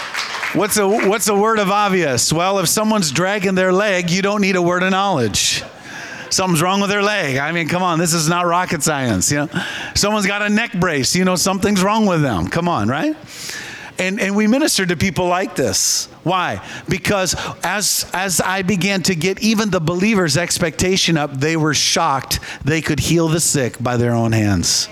[0.53, 2.31] What's a, what's a word of obvious?
[2.31, 5.61] Well, if someone's dragging their leg, you don't need a word of knowledge.
[6.29, 7.37] Something's wrong with their leg.
[7.37, 9.29] I mean, come on, this is not rocket science.
[9.29, 9.63] You know,
[9.95, 11.15] someone's got a neck brace.
[11.15, 12.47] You know, something's wrong with them.
[12.47, 13.15] Come on, right?
[13.99, 16.05] And, and we minister to people like this.
[16.23, 16.61] Why?
[16.87, 22.39] Because as, as I began to get even the believers' expectation up, they were shocked
[22.63, 24.89] they could heal the sick by their own hands.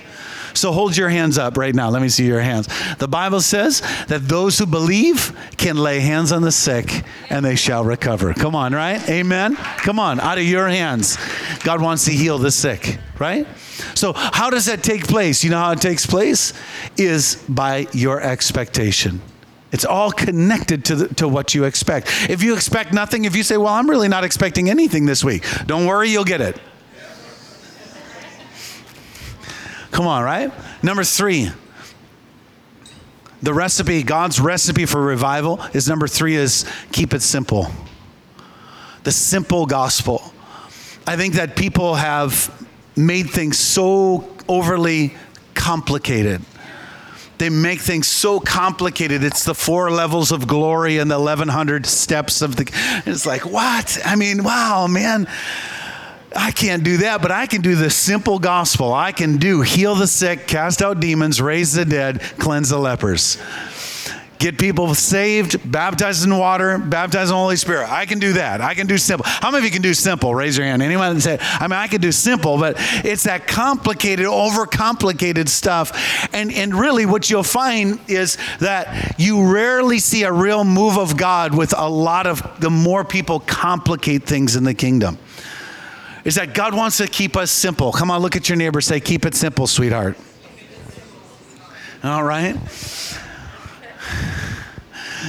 [0.56, 1.90] So hold your hands up right now.
[1.90, 2.68] Let me see your hands.
[2.98, 7.56] The Bible says that those who believe can lay hands on the sick and they
[7.56, 8.34] shall recover.
[8.34, 9.08] Come on, right?
[9.10, 9.56] Amen.
[9.56, 11.18] Come on, out of your hands.
[11.64, 13.46] God wants to heal the sick, right?
[13.94, 15.44] So, how does that take place?
[15.44, 16.54] You know how it takes place?
[16.98, 19.22] Is by your expectation.
[19.72, 22.08] It's all connected to, the, to what you expect.
[22.30, 25.44] If you expect nothing, if you say, Well, I'm really not expecting anything this week,
[25.66, 26.58] don't worry, you'll get it.
[29.96, 30.52] Come on, right?
[30.84, 31.50] Number three,
[33.42, 37.68] the recipe, God's recipe for revival is number three is keep it simple.
[39.04, 40.22] The simple gospel.
[41.08, 45.16] I think that people have made things so overly
[45.54, 46.42] complicated.
[47.38, 49.24] They make things so complicated.
[49.24, 52.70] It's the four levels of glory and the 1100 steps of the.
[53.06, 53.98] It's like, what?
[54.04, 55.26] I mean, wow, man.
[56.36, 58.94] I can't do that, but I can do the simple gospel.
[58.94, 63.38] I can do heal the sick, cast out demons, raise the dead, cleanse the lepers.
[64.38, 67.90] Get people saved, baptized in water, baptized in the Holy Spirit.
[67.90, 68.60] I can do that.
[68.60, 69.26] I can do simple.
[69.26, 70.36] How many of you can do simple?
[70.36, 70.82] Raise your hand.
[70.82, 76.30] Anyone say, I mean, I can do simple, but it's that complicated, overcomplicated stuff.
[76.34, 81.16] And, and really, what you'll find is that you rarely see a real move of
[81.16, 85.18] God with a lot of the more people complicate things in the kingdom
[86.26, 87.92] is that God wants to keep us simple.
[87.94, 88.82] Come on, look at your neighbor.
[88.82, 90.18] Say, keep it simple, sweetheart.
[92.04, 92.58] All right?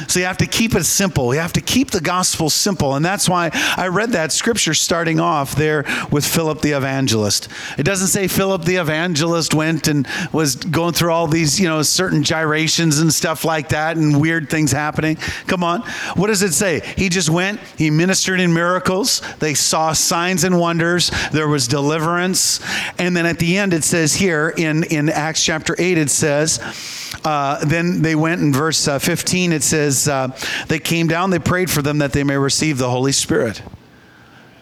[0.09, 1.35] So you have to keep it simple.
[1.35, 2.95] You have to keep the gospel simple.
[2.95, 7.49] And that's why I read that scripture starting off there with Philip the evangelist.
[7.79, 11.83] It doesn't say Philip the evangelist went and was going through all these, you know,
[11.83, 15.17] certain gyrations and stuff like that and weird things happening.
[15.47, 15.83] Come on.
[16.15, 16.81] What does it say?
[16.97, 19.21] He just went, he ministered in miracles.
[19.39, 21.11] They saw signs and wonders.
[21.33, 22.61] There was deliverance.
[22.99, 26.61] And then at the end, it says here in, in Acts chapter 8, it says,
[27.25, 30.29] uh, then they went in verse uh, 15, it says, uh,
[30.69, 33.62] they came down, they prayed for them that they may receive the Holy Spirit.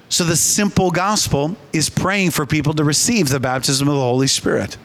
[0.09, 4.27] So the simple gospel is praying for people to receive the baptism of the Holy
[4.27, 4.77] Spirit.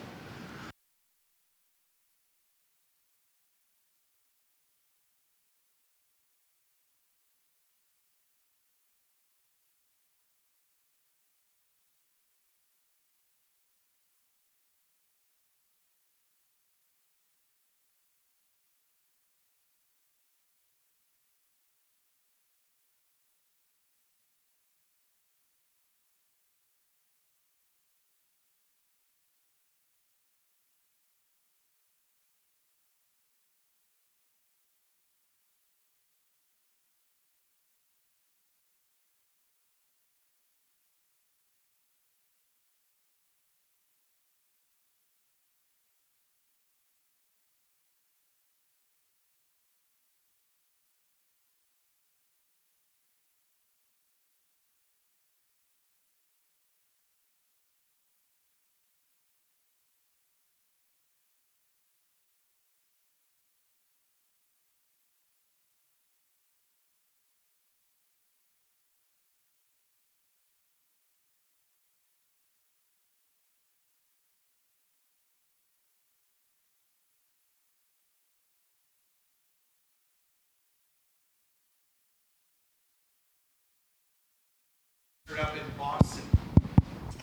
[85.38, 86.24] Up in Boston.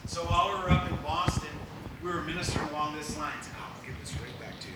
[0.06, 1.50] So while we were up in Boston,
[2.02, 3.34] we were ministering along this line.
[3.41, 4.74] Oh, I'll give this right back to you.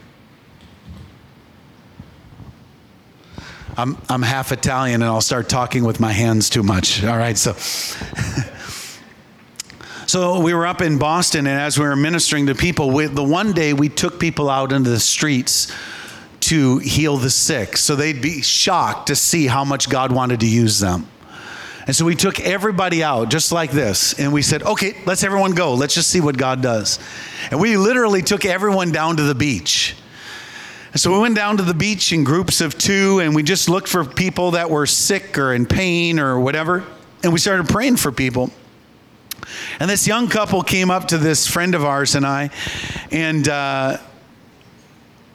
[3.77, 7.03] I'm, I'm half Italian and I'll start talking with my hands too much.
[7.03, 7.53] All right, so.
[10.07, 13.23] so we were up in Boston, and as we were ministering to people, we, the
[13.23, 15.71] one day we took people out into the streets
[16.41, 17.77] to heal the sick.
[17.77, 21.07] So they'd be shocked to see how much God wanted to use them.
[21.87, 25.53] And so we took everybody out just like this, and we said, okay, let's everyone
[25.53, 25.73] go.
[25.73, 26.99] Let's just see what God does.
[27.49, 29.95] And we literally took everyone down to the beach.
[30.91, 33.69] And so we went down to the beach in groups of two, and we just
[33.69, 36.83] looked for people that were sick or in pain or whatever.
[37.23, 38.51] And we started praying for people.
[39.79, 42.51] And this young couple came up to this friend of ours and I,
[43.09, 43.97] and uh,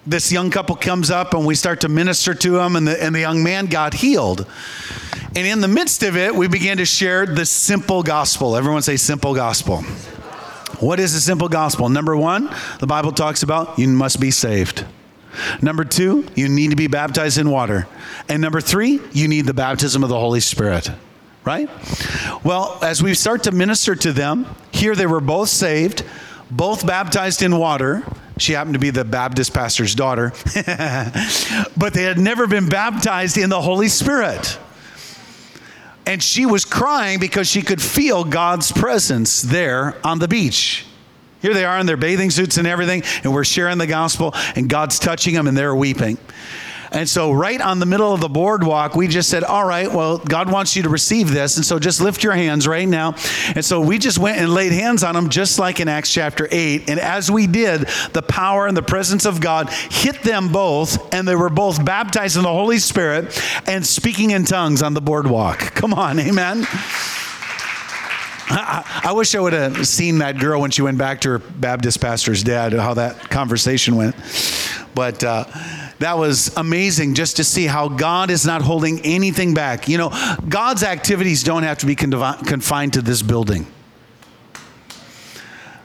[0.06, 3.14] this young couple comes up and we start to minister to them, and the, and
[3.14, 4.46] the young man got healed.
[5.34, 8.56] And in the midst of it, we began to share the simple gospel.
[8.56, 9.82] Everyone say simple gospel.
[10.80, 11.88] What is the simple gospel?
[11.88, 14.84] Number one, the Bible talks about you must be saved.
[15.60, 17.86] Number two, you need to be baptized in water.
[18.28, 20.90] And number three, you need the baptism of the Holy Spirit.
[21.44, 21.70] Right?
[22.42, 26.04] Well, as we start to minister to them, here they were both saved,
[26.50, 28.02] both baptized in water.
[28.38, 30.32] She happened to be the Baptist pastor's daughter,
[31.76, 34.58] but they had never been baptized in the Holy Spirit
[36.06, 40.86] and she was crying because she could feel God's presence there on the beach.
[41.42, 44.70] Here they are in their bathing suits and everything, and we're sharing the gospel, and
[44.70, 46.16] God's touching them, and they're weeping.
[46.96, 50.16] And so, right on the middle of the boardwalk, we just said, All right, well,
[50.16, 51.56] God wants you to receive this.
[51.56, 53.14] And so, just lift your hands right now.
[53.54, 56.48] And so, we just went and laid hands on them, just like in Acts chapter
[56.50, 56.88] 8.
[56.88, 57.82] And as we did,
[58.14, 62.38] the power and the presence of God hit them both, and they were both baptized
[62.38, 65.58] in the Holy Spirit and speaking in tongues on the boardwalk.
[65.74, 66.66] Come on, amen.
[68.48, 72.00] I, wish I would have seen that girl when she went back to her Baptist
[72.00, 74.14] pastor's dad, how that conversation went.
[74.94, 75.44] But, uh,
[75.98, 79.88] that was amazing just to see how God is not holding anything back.
[79.88, 83.66] You know, God's activities don't have to be confined to this building.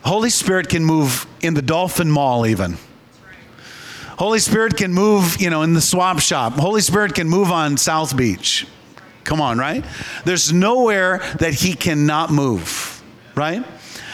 [0.04, 2.78] Holy Spirit can move in the Dolphin Mall, even.
[4.18, 6.54] Holy Spirit can move, you know, in the swap shop.
[6.54, 8.68] Holy Spirit can move on South Beach.
[9.24, 9.86] Come on, right?
[10.26, 13.02] There's nowhere that He cannot move,
[13.36, 13.64] right?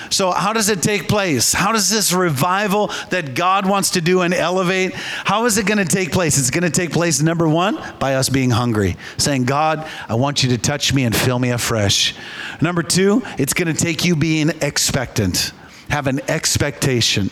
[0.10, 1.54] So, how does it take place?
[1.54, 5.78] How does this revival that God wants to do and elevate, how is it going
[5.78, 6.38] to take place?
[6.38, 10.44] It's going to take place, number one, by us being hungry, saying, God, I want
[10.44, 12.16] you to touch me and fill me afresh.
[12.62, 15.52] Number two, it's going to take you being expectant,
[15.90, 17.30] have an expectation.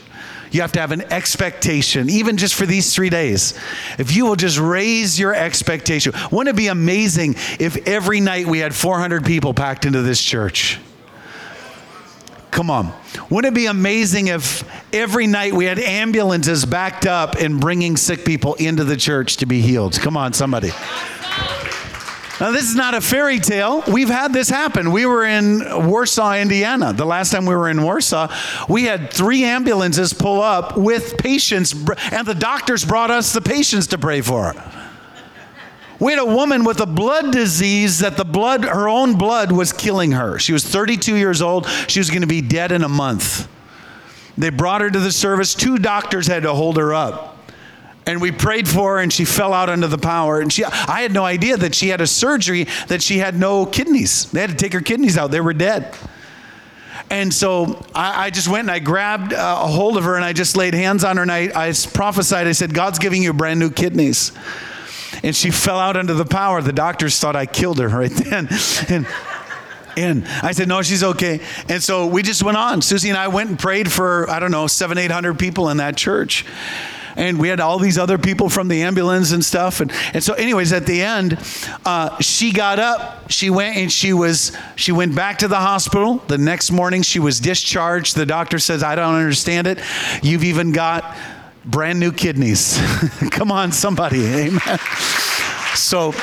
[0.51, 3.59] You have to have an expectation, even just for these three days.
[3.97, 8.59] If you will just raise your expectation, wouldn't it be amazing if every night we
[8.59, 10.80] had 400 people packed into this church?
[12.56, 12.93] Come on.
[13.30, 18.24] Wouldn't it be amazing if every night we had ambulances backed up and bringing sick
[18.24, 19.99] people into the church to be healed?
[19.99, 20.70] Come on, somebody.
[22.39, 23.84] Now, this is not a fairy tale.
[23.89, 24.93] We've had this happen.
[24.93, 26.93] We were in Warsaw, Indiana.
[26.93, 28.34] The last time we were in Warsaw,
[28.70, 33.88] we had three ambulances pull up with patients, and the doctors brought us the patients
[33.88, 34.53] to pray for.
[36.00, 39.72] We had a woman with a blood disease that the blood, her own blood was
[39.72, 40.38] killing her.
[40.39, 41.68] She was 32 years old.
[41.88, 43.48] She was going to be dead in a month.
[44.38, 45.54] They brought her to the service.
[45.54, 47.32] Two doctors had to hold her up.
[48.08, 50.39] And we prayed for her and she fell out under the power.
[50.39, 53.66] And she I had no idea that she had a surgery that she had no
[53.66, 54.30] kidneys.
[54.32, 55.32] They had to take her kidneys out.
[55.32, 55.96] They were dead.
[57.10, 60.26] And so I, I, just went and I grabbed uh, a hold of her and
[60.26, 62.48] I just laid hands on her and I, I prophesied.
[62.48, 64.32] I said, God's giving you brand new kidneys.
[65.26, 66.61] And she fell out under the power.
[66.61, 68.47] The doctors thought I killed her right then.
[68.88, 69.07] And,
[69.97, 71.41] and I said, no, she's okay.
[71.67, 72.82] And so we just went on.
[72.82, 75.97] Susie and I went and prayed for, I don't know, seven, 800 people in that
[75.97, 76.45] church
[77.15, 79.80] and we had all these other people from the ambulance and stuff.
[79.80, 81.39] And, and so, anyways, at the end,
[81.86, 86.17] uh, she got up, she went and she was she went back to the hospital.
[86.28, 88.15] The next morning, she was discharged.
[88.15, 89.80] The doctor says, "I don't understand it.
[90.21, 91.15] You've even got
[91.66, 92.80] brand new kidneys."
[93.32, 94.80] Come on, somebody, amen.
[95.76, 96.13] So,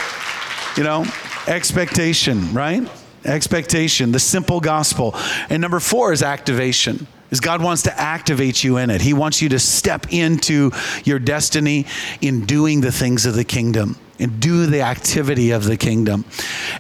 [0.76, 1.04] you know,
[1.46, 2.88] expectation, right?
[3.24, 5.14] Expectation, the simple gospel.
[5.48, 9.00] And number four is activation is God wants to activate you in it.
[9.00, 10.70] He wants you to step into
[11.04, 11.86] your destiny
[12.20, 16.24] in doing the things of the kingdom and do the activity of the kingdom.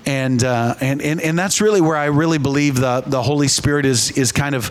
[0.06, 3.86] And, uh, and, and, and that's really where I really believe the, the Holy Spirit
[3.86, 4.70] is, is kind of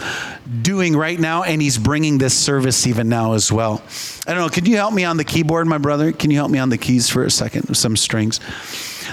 [0.62, 3.82] doing right now, and He's bringing this service even now as well.
[4.28, 6.12] I don't know, can you help me on the keyboard, my brother?
[6.12, 7.76] Can you help me on the keys for a second?
[7.76, 8.40] Some strings.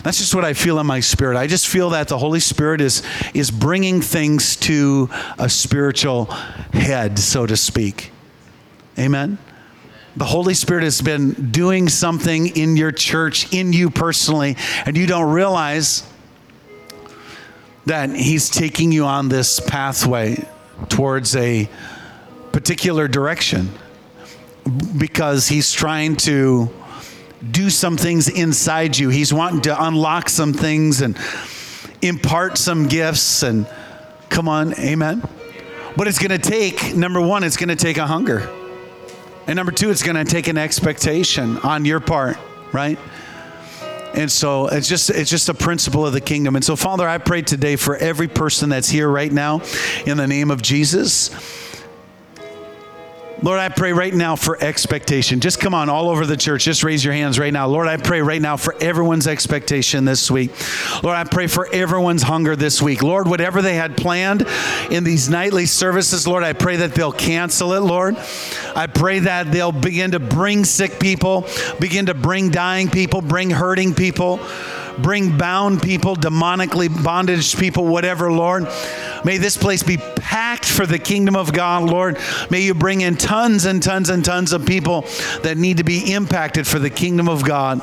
[0.03, 1.37] That's just what I feel in my spirit.
[1.37, 3.03] I just feel that the Holy Spirit is,
[3.35, 8.13] is bringing things to a spiritual head, so to speak.
[8.99, 9.39] Amen?
[10.19, 15.07] The Holy Spirit has been doing something in your church, in you personally, and you
[15.07, 16.03] don't realize
[17.87, 20.45] that He's taking you on this pathway
[20.89, 21.69] towards a
[22.51, 23.71] particular direction
[24.99, 26.69] because He's trying to
[27.49, 29.11] do some things inside you.
[29.11, 31.17] He's wanting to unlock some things and
[32.03, 33.69] impart some gifts and
[34.31, 35.23] come on, amen.
[35.97, 38.53] But it's going to take number 1, it's going to take a hunger.
[39.49, 42.37] And number 2, it's going to take an expectation on your part,
[42.71, 42.99] right?
[44.13, 46.55] And so it's just it's just a principle of the kingdom.
[46.55, 49.63] And so Father, I pray today for every person that's here right now
[50.07, 51.31] in the name of Jesus
[53.41, 55.39] Lord, I pray right now for expectation.
[55.39, 56.65] Just come on, all over the church.
[56.65, 57.69] Just raise your hands right now.
[57.69, 60.51] Lord, I pray right now for everyone's expectation this week.
[61.05, 63.03] Lord, I pray for everyone's hunger this week.
[63.03, 64.45] Lord, whatever they had planned
[64.91, 68.17] in these nightly services, Lord, I pray that they'll cancel it, Lord.
[68.75, 71.47] I pray that they'll begin to bring sick people,
[71.79, 74.41] begin to bring dying people, bring hurting people
[75.03, 78.69] bring bound people, demonically bondage people, whatever, Lord.
[79.25, 82.19] May this place be packed for the kingdom of God, Lord.
[82.51, 85.03] May you bring in tons and tons and tons of people
[85.43, 87.81] that need to be impacted for the kingdom of God.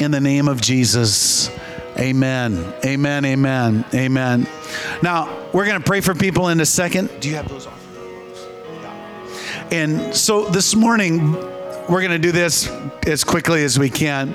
[0.00, 1.50] In the name of Jesus.
[1.98, 2.72] Amen.
[2.84, 3.24] Amen.
[3.24, 3.84] Amen.
[3.94, 4.46] Amen.
[5.02, 7.10] Now, we're going to pray for people in a second.
[7.20, 7.82] Do you have those on?
[9.70, 11.34] And so this morning,
[11.88, 12.70] we're going to do this
[13.06, 14.34] as quickly as we can.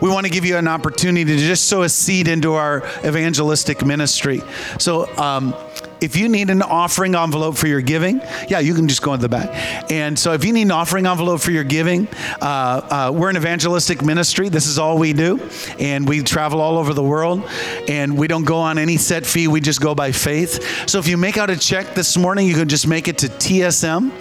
[0.00, 3.84] We want to give you an opportunity to just sow a seed into our evangelistic
[3.84, 4.42] ministry.
[4.78, 5.54] So, um,
[6.00, 9.20] if you need an offering envelope for your giving, yeah, you can just go in
[9.20, 9.90] the back.
[9.90, 12.06] And so, if you need an offering envelope for your giving,
[12.40, 14.48] uh, uh, we're an evangelistic ministry.
[14.48, 17.48] This is all we do, and we travel all over the world.
[17.88, 19.48] And we don't go on any set fee.
[19.48, 20.88] We just go by faith.
[20.88, 23.28] So, if you make out a check this morning, you can just make it to
[23.28, 24.12] TSM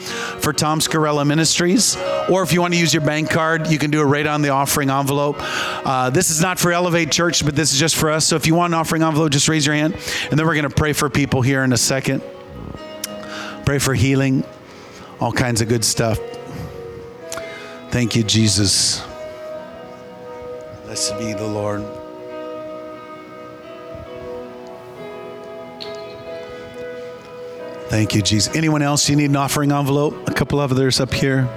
[0.42, 1.96] for Tom Scarrella Ministries.
[2.30, 4.42] Or if you want to use your bank card, you can do it right on
[4.42, 5.38] the offering envelope.
[5.40, 8.26] Uh, this is not for Elevate Church, but this is just for us.
[8.26, 9.94] So, if you want an offering envelope, just raise your hand,
[10.30, 12.24] and then we're going to pray for people here in a second.
[13.66, 14.46] Pray for healing,
[15.20, 16.18] all kinds of good stuff.
[17.92, 19.06] Thank you, Jesus.
[20.86, 21.84] Blessed be the Lord.
[27.90, 28.56] Thank you, Jesus.
[28.56, 30.30] Anyone else you need an offering envelope?
[30.30, 31.50] A couple of others up here.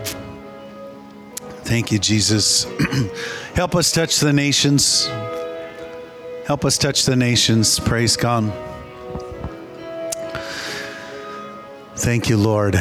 [1.63, 2.67] Thank you, Jesus.
[3.55, 5.07] Help us touch the nations.
[6.47, 7.79] Help us touch the nations.
[7.79, 8.70] Praise God.
[12.01, 12.77] Thank you, Lord.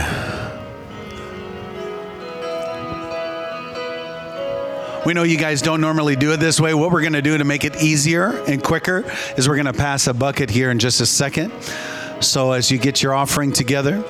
[5.06, 6.74] We know you guys don't normally do it this way.
[6.74, 9.04] What we're going to do to make it easier and quicker
[9.38, 11.52] is we're going to pass a bucket here in just a second.
[12.22, 14.02] So as you get your offering together,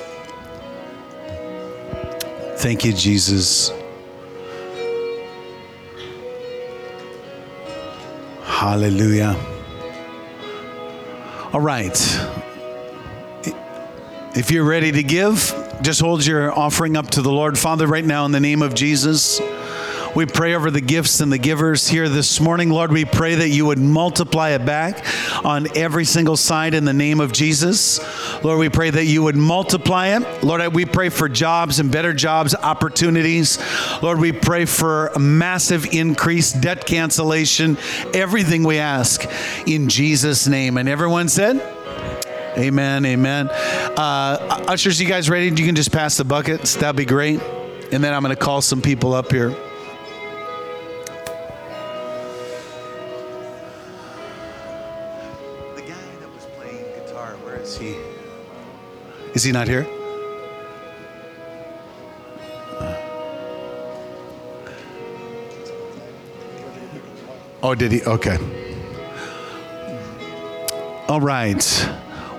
[2.58, 3.72] thank you, Jesus.
[8.44, 9.36] Hallelujah.
[11.52, 11.98] All right.
[14.36, 17.58] If you're ready to give, just hold your offering up to the Lord.
[17.58, 19.42] Father, right now, in the name of Jesus,
[20.16, 22.72] We pray over the gifts and the givers here this morning.
[22.72, 25.06] Lord, we pray that you would multiply it back
[25.46, 28.00] on every single side in the name of Jesus.
[28.44, 30.44] Lord, we pray that you would multiply it.
[30.44, 33.60] Lord, we pray for jobs and better jobs, opportunities.
[34.02, 37.78] Lord, we pray for a massive increase, debt cancellation,
[38.14, 39.26] everything we ask
[39.68, 40.78] in Jesus' name.
[40.78, 41.76] And everyone said,
[42.60, 43.48] Amen, amen.
[43.50, 45.46] Uh, ushers, you guys ready?
[45.46, 46.76] You can just pass the buckets.
[46.76, 47.40] That'd be great.
[47.94, 49.48] And then I'm going to call some people up here.
[49.48, 49.56] The
[55.78, 57.96] guy that was playing guitar, where is he?
[59.34, 59.88] Is he not here?
[67.64, 68.02] Oh, did he?
[68.04, 68.38] Okay.
[71.08, 71.90] All right.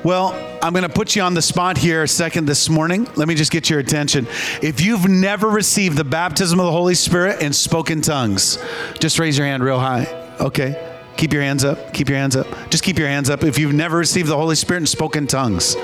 [0.03, 0.33] Well,
[0.63, 3.07] I'm going to put you on the spot here a second this morning.
[3.17, 4.27] Let me just get your attention.
[4.63, 8.59] If you've never received the baptism of the Holy Spirit and spoken tongues,
[8.99, 10.07] just raise your hand real high.
[10.41, 10.87] Okay.
[11.19, 11.93] Keep your hands up.
[11.93, 12.47] Keep your hands up.
[12.71, 15.77] Just keep your hands up if you've never received the Holy Spirit and spoken tongues.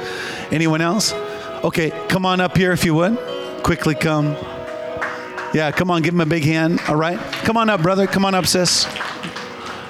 [0.50, 1.12] Anyone else?
[1.62, 3.18] Okay, come on up here if you would.
[3.62, 4.34] Quickly come.
[5.52, 6.80] Yeah, come on, give him a big hand.
[6.88, 7.18] All right.
[7.44, 8.06] Come on up, brother.
[8.06, 8.86] Come on up, sis.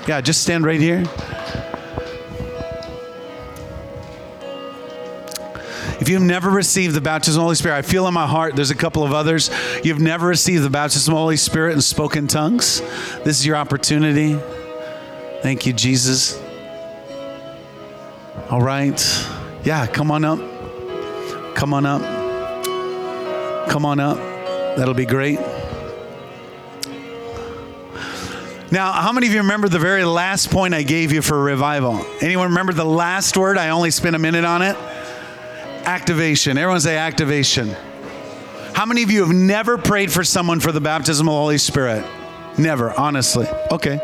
[0.08, 1.04] Yeah, just stand right here.
[6.06, 8.54] If you've never received the baptism of the Holy Spirit, I feel in my heart
[8.54, 9.50] there's a couple of others.
[9.82, 12.80] You've never received the baptism of the Holy Spirit and spoken tongues.
[13.24, 14.38] This is your opportunity.
[15.42, 16.40] Thank you, Jesus.
[18.50, 19.26] All right.
[19.64, 20.38] Yeah, come on up.
[21.56, 22.02] Come on up.
[23.68, 24.18] Come on up.
[24.76, 25.40] That'll be great.
[28.70, 32.06] Now, how many of you remember the very last point I gave you for revival?
[32.20, 33.58] Anyone remember the last word?
[33.58, 34.76] I only spent a minute on it.
[35.86, 36.58] Activation.
[36.58, 37.74] Everyone say activation.
[38.74, 41.58] How many of you have never prayed for someone for the baptism of the Holy
[41.58, 42.04] Spirit?
[42.58, 43.46] Never, honestly.
[43.70, 44.00] Okay.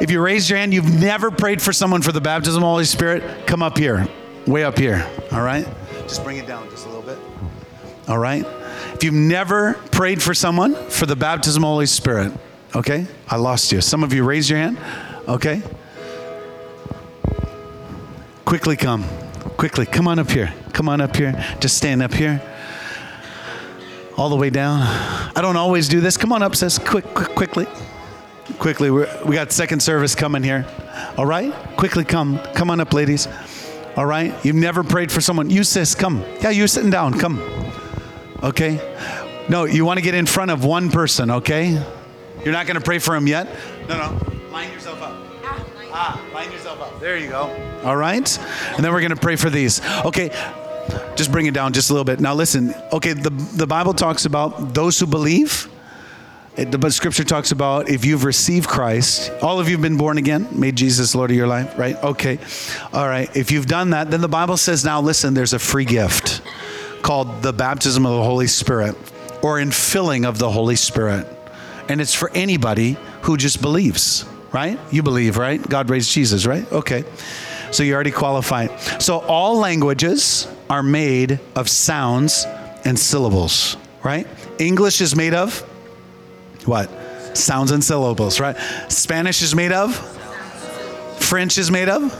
[0.00, 2.70] If you raise your hand, you've never prayed for someone for the baptism of the
[2.70, 4.08] Holy Spirit, come up here,
[4.46, 5.08] way up here.
[5.32, 5.66] All right?
[6.02, 7.18] Just bring it down just a little bit.
[8.08, 8.44] All right?
[8.94, 12.32] If you've never prayed for someone for the baptism of the Holy Spirit,
[12.74, 13.06] okay?
[13.28, 13.80] I lost you.
[13.80, 14.78] Some of you raise your hand.
[15.28, 15.62] Okay?
[18.44, 19.04] Quickly come.
[19.56, 19.86] Quickly.
[19.86, 20.52] Come on up here.
[20.78, 21.32] Come on up here.
[21.58, 22.40] Just stand up here.
[24.16, 24.80] All the way down.
[25.34, 26.16] I don't always do this.
[26.16, 26.78] Come on up, sis.
[26.78, 27.66] Quick, quick quickly.
[28.60, 28.88] Quickly.
[28.88, 30.64] We're, we got second service coming here.
[31.16, 31.52] All right?
[31.76, 32.38] Quickly come.
[32.54, 33.26] Come on up, ladies.
[33.96, 34.32] All right?
[34.44, 35.50] You've never prayed for someone.
[35.50, 36.24] You, sis, come.
[36.40, 37.18] Yeah, you're sitting down.
[37.18, 37.40] Come.
[38.44, 38.76] Okay?
[39.48, 41.70] No, you want to get in front of one person, okay?
[42.44, 43.48] You're not going to pray for him yet?
[43.88, 44.50] No, no.
[44.52, 45.16] Line yourself up.
[45.90, 47.00] Ah, line yourself up.
[47.00, 47.50] There you go.
[47.82, 48.38] All right?
[48.76, 49.84] And then we're going to pray for these.
[50.04, 50.30] Okay.
[51.16, 52.20] Just bring it down just a little bit.
[52.20, 52.74] Now listen.
[52.92, 55.68] Okay, the, the Bible talks about those who believe.
[56.56, 60.18] It, the scripture talks about if you've received Christ, all of you have been born
[60.18, 61.94] again, made Jesus Lord of your life, right?
[62.02, 62.38] Okay.
[62.92, 63.34] All right.
[63.36, 66.42] If you've done that, then the Bible says now listen, there's a free gift
[67.02, 68.96] called the baptism of the Holy Spirit
[69.42, 71.26] or in filling of the Holy Spirit.
[71.88, 74.78] And it's for anybody who just believes, right?
[74.90, 75.62] You believe, right?
[75.68, 76.70] God raised Jesus, right?
[76.72, 77.04] Okay.
[77.70, 78.66] So you already qualify.
[78.98, 82.44] So all languages are made of sounds
[82.84, 84.26] and syllables, right?
[84.58, 85.60] English is made of
[86.64, 86.90] what?
[87.36, 88.56] Sounds and syllables, right?
[88.88, 89.96] Spanish is made of?
[91.20, 92.12] French is made of?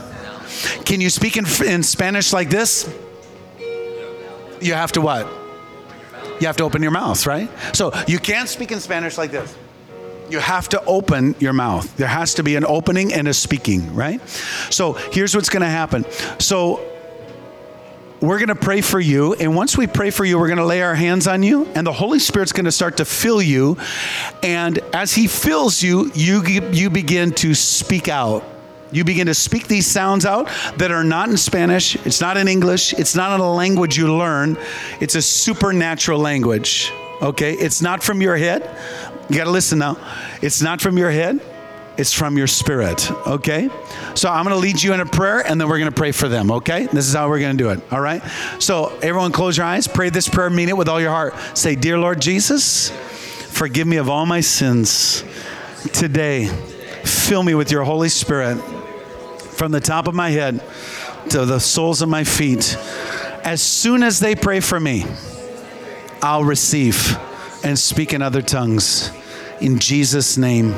[0.85, 2.91] Can you speak in, in Spanish like this?
[4.61, 5.27] You have to what?
[6.39, 7.49] You have to open your mouth, right?
[7.73, 9.55] So you can't speak in Spanish like this.
[10.29, 11.95] You have to open your mouth.
[11.97, 14.21] There has to be an opening and a speaking, right?
[14.69, 16.05] So here's what's going to happen.
[16.39, 16.85] So
[18.21, 19.33] we're going to pray for you.
[19.33, 21.87] And once we pray for you, we're going to lay our hands on you, and
[21.87, 23.77] the Holy Spirit's going to start to fill you.
[24.43, 28.43] And as He fills you, you, you begin to speak out.
[28.91, 32.47] You begin to speak these sounds out that are not in Spanish, it's not in
[32.47, 34.57] English, it's not in a language you learn,
[34.99, 36.91] it's a supernatural language.
[37.21, 37.53] Okay?
[37.53, 38.63] It's not from your head.
[39.29, 39.97] You got to listen now.
[40.41, 41.39] It's not from your head,
[41.97, 43.11] it's from your spirit.
[43.27, 43.69] Okay?
[44.15, 46.11] So I'm going to lead you in a prayer and then we're going to pray
[46.11, 46.51] for them.
[46.51, 46.87] Okay?
[46.87, 47.79] This is how we're going to do it.
[47.91, 48.23] All right?
[48.59, 51.35] So everyone close your eyes, pray this prayer, mean it with all your heart.
[51.55, 55.23] Say, Dear Lord Jesus, forgive me of all my sins.
[55.93, 56.47] Today,
[57.03, 58.55] fill me with your Holy Spirit
[59.59, 60.63] from the top of my head
[61.29, 62.75] to the soles of my feet.
[63.43, 65.05] As soon as they pray for me,
[66.21, 67.17] I'll receive
[67.63, 69.11] and speak in other tongues.
[69.61, 70.73] In Jesus' name,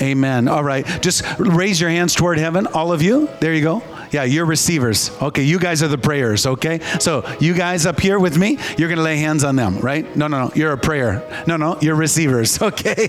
[0.00, 0.48] amen.
[0.48, 3.28] All right, just raise your hands toward heaven, all of you.
[3.40, 3.82] There you go.
[4.10, 5.10] Yeah, you're receivers.
[5.20, 6.78] Okay, you guys are the prayers, okay?
[7.00, 10.04] So you guys up here with me, you're gonna lay hands on them, right?
[10.16, 11.44] No, no, no, you're a prayer.
[11.48, 13.08] No, no, you're receivers, okay?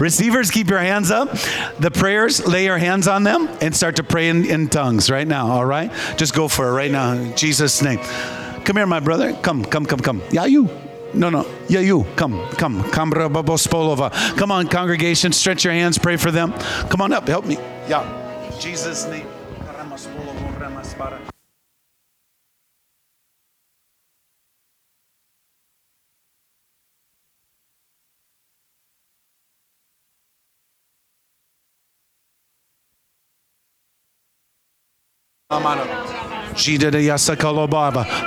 [0.00, 1.30] receivers, keep your hands up.
[1.78, 5.28] The prayers, lay your hands on them and start to pray in, in tongues right
[5.28, 5.92] now, all right?
[6.16, 8.00] Just go for it right now in Jesus' name.
[8.64, 9.34] Come here, my brother.
[9.34, 10.22] Come, come, come, come.
[10.32, 10.81] Yeah, you.
[11.14, 11.46] No, no.
[11.68, 12.04] Yeah, you.
[12.16, 12.82] Come, come.
[14.36, 15.32] Come on, congregation.
[15.32, 15.98] Stretch your hands.
[15.98, 16.52] Pray for them.
[16.88, 17.28] Come on up.
[17.28, 17.56] Help me.
[17.88, 18.58] Yeah.
[18.58, 19.26] Jesus' name.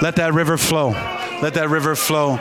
[0.02, 1.15] Let that river flow.
[1.42, 2.40] Let that river flow.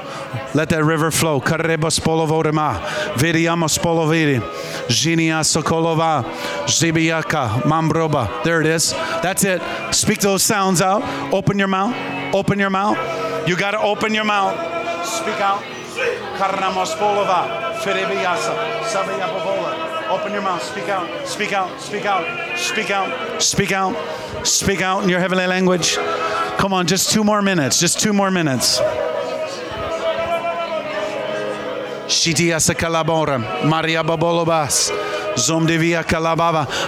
[0.55, 1.41] Let that river flow.
[1.41, 2.81] Karebos polovorema.
[3.17, 4.41] Viriamos poloviri.
[4.89, 6.25] Jinia sokolova.
[6.67, 7.63] Zibiaka.
[7.65, 8.45] Mambroba.
[8.45, 8.93] There it is.
[9.23, 9.61] That's it.
[9.93, 11.03] Speak those sounds out.
[11.33, 11.95] Open your mouth.
[12.35, 12.97] Open your mouth.
[13.49, 14.55] You got to open your mouth.
[15.07, 15.63] Speak out.
[16.39, 17.75] Karnamos polova.
[17.83, 18.55] Ferebiasa.
[18.85, 19.94] Sabiapovola.
[20.09, 20.63] Open your mouth.
[20.63, 21.27] Speak out.
[21.27, 21.81] Speak out.
[21.81, 22.59] Speak out.
[22.59, 23.43] Speak out.
[23.43, 24.47] Speak out.
[24.47, 25.97] Speak out in your heavenly language.
[26.59, 27.81] Come on, just two more minutes.
[27.81, 28.81] Just two more minutes.
[32.07, 35.04] Shitia Sakalabora, Maria Babolobas.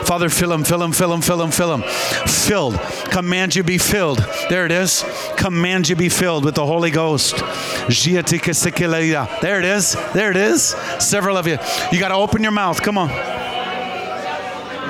[0.04, 1.82] Father, fill him, fill him, fill him, fill him, fill him.
[2.28, 2.78] Filled.
[3.10, 4.18] Command you be filled.
[4.48, 5.04] There it is.
[5.36, 7.36] Command you be filled with the Holy Ghost.
[9.40, 9.96] There it is.
[10.12, 10.74] There it is.
[10.98, 11.58] Several of you.
[11.92, 12.82] You got to open your mouth.
[12.82, 13.08] Come on.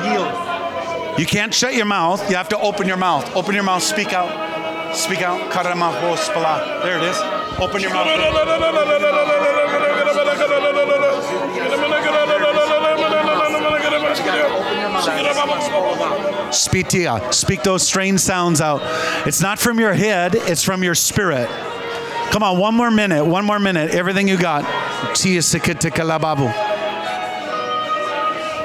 [0.04, 1.18] Yield.
[1.18, 2.28] You can't shut your mouth.
[2.28, 3.34] You have to open your mouth.
[3.34, 3.82] Open your mouth.
[3.82, 4.94] Speak out.
[4.94, 5.50] Speak out.
[6.82, 7.16] There it is.
[7.58, 8.06] Open your mouth.
[16.50, 17.32] Spitia.
[17.32, 18.80] Speak those strange sounds out.
[19.26, 21.48] It's not from your head, it's from your spirit.
[22.30, 23.92] Come on, one more minute, one more minute.
[23.92, 24.62] Everything you got.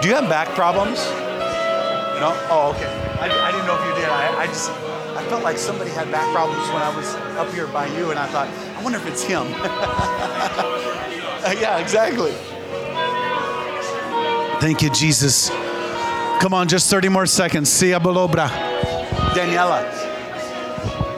[0.02, 0.98] Do you have back problems?
[2.20, 2.34] No?
[2.50, 2.88] Oh, okay.
[3.20, 4.10] I, I didn't know if you did.
[4.10, 4.72] I, I just,
[5.16, 8.20] I felt like somebody had back problems when I was up here by you, and
[8.20, 9.48] I thought, I wonder if it's him.
[11.62, 12.32] yeah, exactly.
[14.60, 15.52] Thank you, Jesus.
[16.42, 17.70] Come on, just 30 more seconds.
[17.70, 18.48] Sia Bolobra.
[19.36, 19.86] Daniela.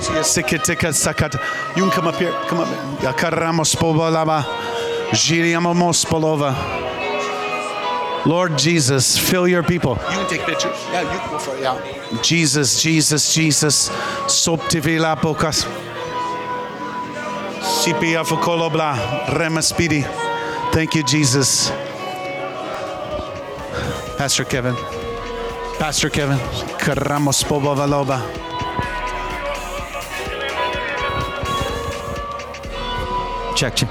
[0.01, 1.39] See you Sikitika Sakata.
[1.77, 2.33] You can come up here.
[2.49, 2.67] Come up.
[2.99, 4.43] Yakaramos Pobolaba.
[5.11, 6.53] Jiriamamos Polova.
[8.25, 9.93] Lord Jesus, fill your people.
[9.93, 10.77] You can take pictures.
[10.91, 11.61] Yeah, you can go for it.
[11.61, 12.21] Yeah.
[12.21, 13.89] Jesus, Jesus, Jesus.
[14.27, 15.63] Soptivila pocas.
[17.61, 19.27] Sipia Fokolobla.
[19.27, 20.03] Remaspidi.
[20.73, 21.69] Thank you, Jesus.
[24.17, 25.02] Pastor Kevin.
[25.83, 26.37] Pastor Kevin.
[26.79, 28.23] Karamos Pobavaloba.
[33.57, 33.89] Check, check.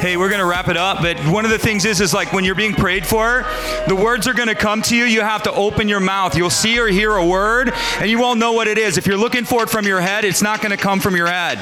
[0.00, 2.42] hey we're to wrap it up but one of the things is is like when
[2.42, 3.44] you're being prayed for
[3.86, 6.80] the words are to come to you you have to open your mouth you'll see
[6.80, 9.64] or hear a word and you won't know what it is if you're looking for
[9.64, 11.58] it from your head it's not to come from your head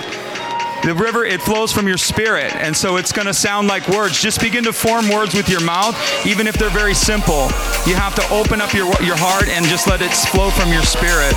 [0.82, 2.54] the river, it flows from your spirit.
[2.54, 4.20] And so it's going to sound like words.
[4.20, 7.48] Just begin to form words with your mouth, even if they're very simple.
[7.86, 10.82] You have to open up your, your heart and just let it flow from your
[10.82, 11.34] spirit.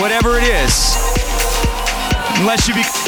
[0.00, 0.96] Whatever it is.
[2.40, 3.01] Unless you become